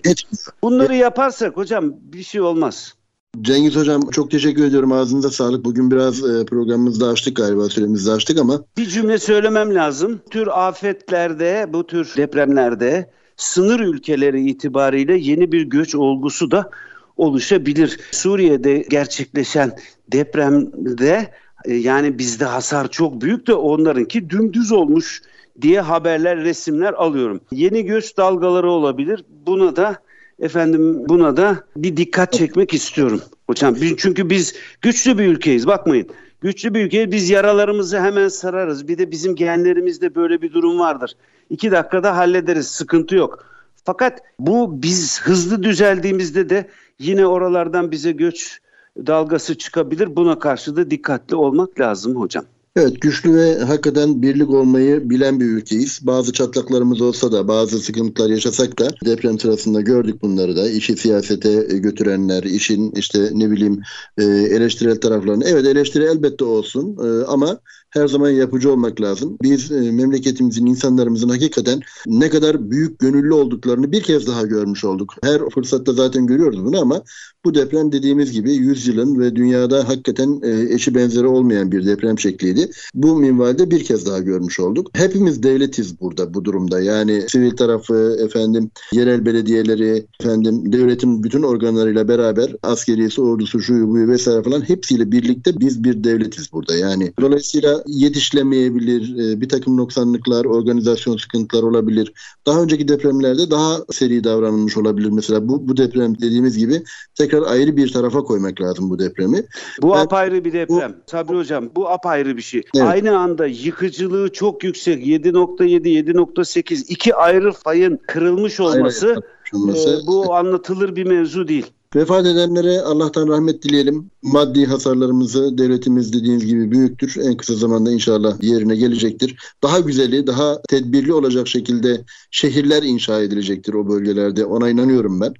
[0.61, 2.96] Bunları yaparsak hocam bir şey olmaz.
[3.41, 4.91] Cengiz Hocam çok teşekkür ediyorum.
[4.91, 5.65] Ağzınıza sağlık.
[5.65, 8.61] Bugün biraz e, programımızda açtık galiba süremizi açtık ama.
[8.77, 10.19] Bir cümle söylemem lazım.
[10.25, 16.69] Bu tür afetlerde, bu tür depremlerde sınır ülkeleri itibariyle yeni bir göç olgusu da
[17.17, 17.99] oluşabilir.
[18.11, 19.71] Suriye'de gerçekleşen
[20.11, 21.31] depremde
[21.65, 25.21] e, yani bizde hasar çok büyük de onlarınki dümdüz olmuş
[25.61, 27.41] diye haberler, resimler alıyorum.
[27.51, 29.23] Yeni göç dalgaları olabilir.
[29.47, 30.06] Buna da
[30.39, 33.21] efendim buna da bir dikkat çekmek istiyorum.
[33.47, 36.07] Hocam çünkü biz güçlü bir ülkeyiz bakmayın.
[36.41, 38.87] Güçlü bir ülkeyiz biz yaralarımızı hemen sararız.
[38.87, 41.13] Bir de bizim genlerimizde böyle bir durum vardır.
[41.49, 43.45] İki dakikada hallederiz sıkıntı yok.
[43.85, 46.69] Fakat bu biz hızlı düzeldiğimizde de
[46.99, 48.59] yine oralardan bize göç
[48.97, 50.15] dalgası çıkabilir.
[50.15, 52.45] Buna karşı da dikkatli olmak lazım hocam.
[52.77, 55.99] Evet güçlü ve hakikaten birlik olmayı bilen bir ülkeyiz.
[56.03, 60.69] Bazı çatlaklarımız olsa da bazı sıkıntılar yaşasak da deprem sırasında gördük bunları da.
[60.69, 63.81] İşi siyasete götürenler, işin işte ne bileyim
[64.17, 65.43] e, eleştirel taraflarını.
[65.47, 67.59] Evet eleştiri elbette olsun e, ama
[67.89, 69.37] her zaman yapıcı olmak lazım.
[69.41, 75.13] Biz e, memleketimizin, insanlarımızın hakikaten ne kadar büyük gönüllü olduklarını bir kez daha görmüş olduk.
[75.23, 77.01] Her fırsatta zaten görüyoruz bunu ama
[77.45, 82.19] bu deprem dediğimiz gibi 100 yılın ve dünyada hakikaten e, eşi benzeri olmayan bir deprem
[82.19, 82.69] şekliydi.
[82.93, 84.89] Bu minvalde bir kez daha görmüş olduk.
[84.93, 86.81] Hepimiz devletiz burada bu durumda.
[86.81, 94.07] Yani sivil tarafı, efendim yerel belediyeleri, efendim devletin bütün organlarıyla beraber askeriyesi, ordusu, şuyu buyu
[94.07, 96.75] vesaire falan hepsiyle birlikte biz bir devletiz burada.
[96.75, 102.13] Yani dolayısıyla yetişilemeyebilir, e, bir takım noksanlıklar, organizasyon sıkıntılar olabilir.
[102.45, 105.09] Daha önceki depremlerde daha seri davranılmış olabilir.
[105.09, 106.83] Mesela bu, bu deprem dediğimiz gibi
[107.15, 109.43] tekrar ayrı bir tarafa koymak lazım bu depremi.
[109.81, 110.91] Bu ben, apayrı bir deprem.
[110.91, 112.61] Bu, Sabri Hocam bu apayrı bir şey.
[112.75, 112.87] Evet.
[112.87, 119.15] Aynı anda yıkıcılığı çok yüksek 7.7, 7.8 iki ayrı fayın kırılmış olması
[119.53, 121.65] e, bu anlatılır bir mevzu değil.
[121.97, 124.11] Vefat edenlere Allah'tan rahmet dileyelim.
[124.23, 127.15] Maddi hasarlarımızı devletimiz dediğiniz gibi büyüktür.
[127.23, 129.35] En kısa zamanda inşallah yerine gelecektir.
[129.63, 134.45] Daha güzeli, daha tedbirli olacak şekilde şehirler inşa edilecektir o bölgelerde.
[134.45, 135.33] Ona inanıyorum ben.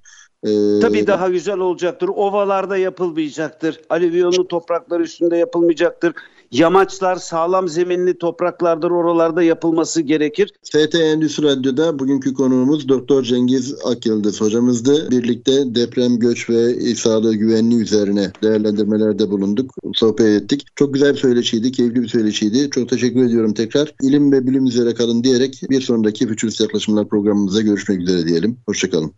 [0.44, 2.08] Ee, Tabii daha güzel olacaktır.
[2.08, 3.80] Ovalarda yapılmayacaktır.
[3.90, 6.14] Alüvyonlu topraklar üstünde yapılmayacaktır.
[6.52, 10.54] Yamaçlar sağlam zeminli topraklardır oralarda yapılması gerekir.
[10.64, 15.12] FT Endüstri Radyo'da bugünkü konuğumuz Doktor Cengiz Akyıldız hocamızdı.
[15.12, 19.74] Birlikte deprem, göç ve sağlığı güvenliği üzerine değerlendirmelerde bulunduk.
[19.94, 20.66] Sohbet ettik.
[20.76, 22.70] Çok güzel bir söyleşiydi, keyifli bir söyleşiydi.
[22.70, 23.94] Çok teşekkür ediyorum tekrar.
[24.02, 28.58] İlim ve bilim üzere kalın diyerek bir sonraki Futurist Yaklaşımlar programımıza görüşmek üzere diyelim.
[28.66, 29.14] Hoşçakalın.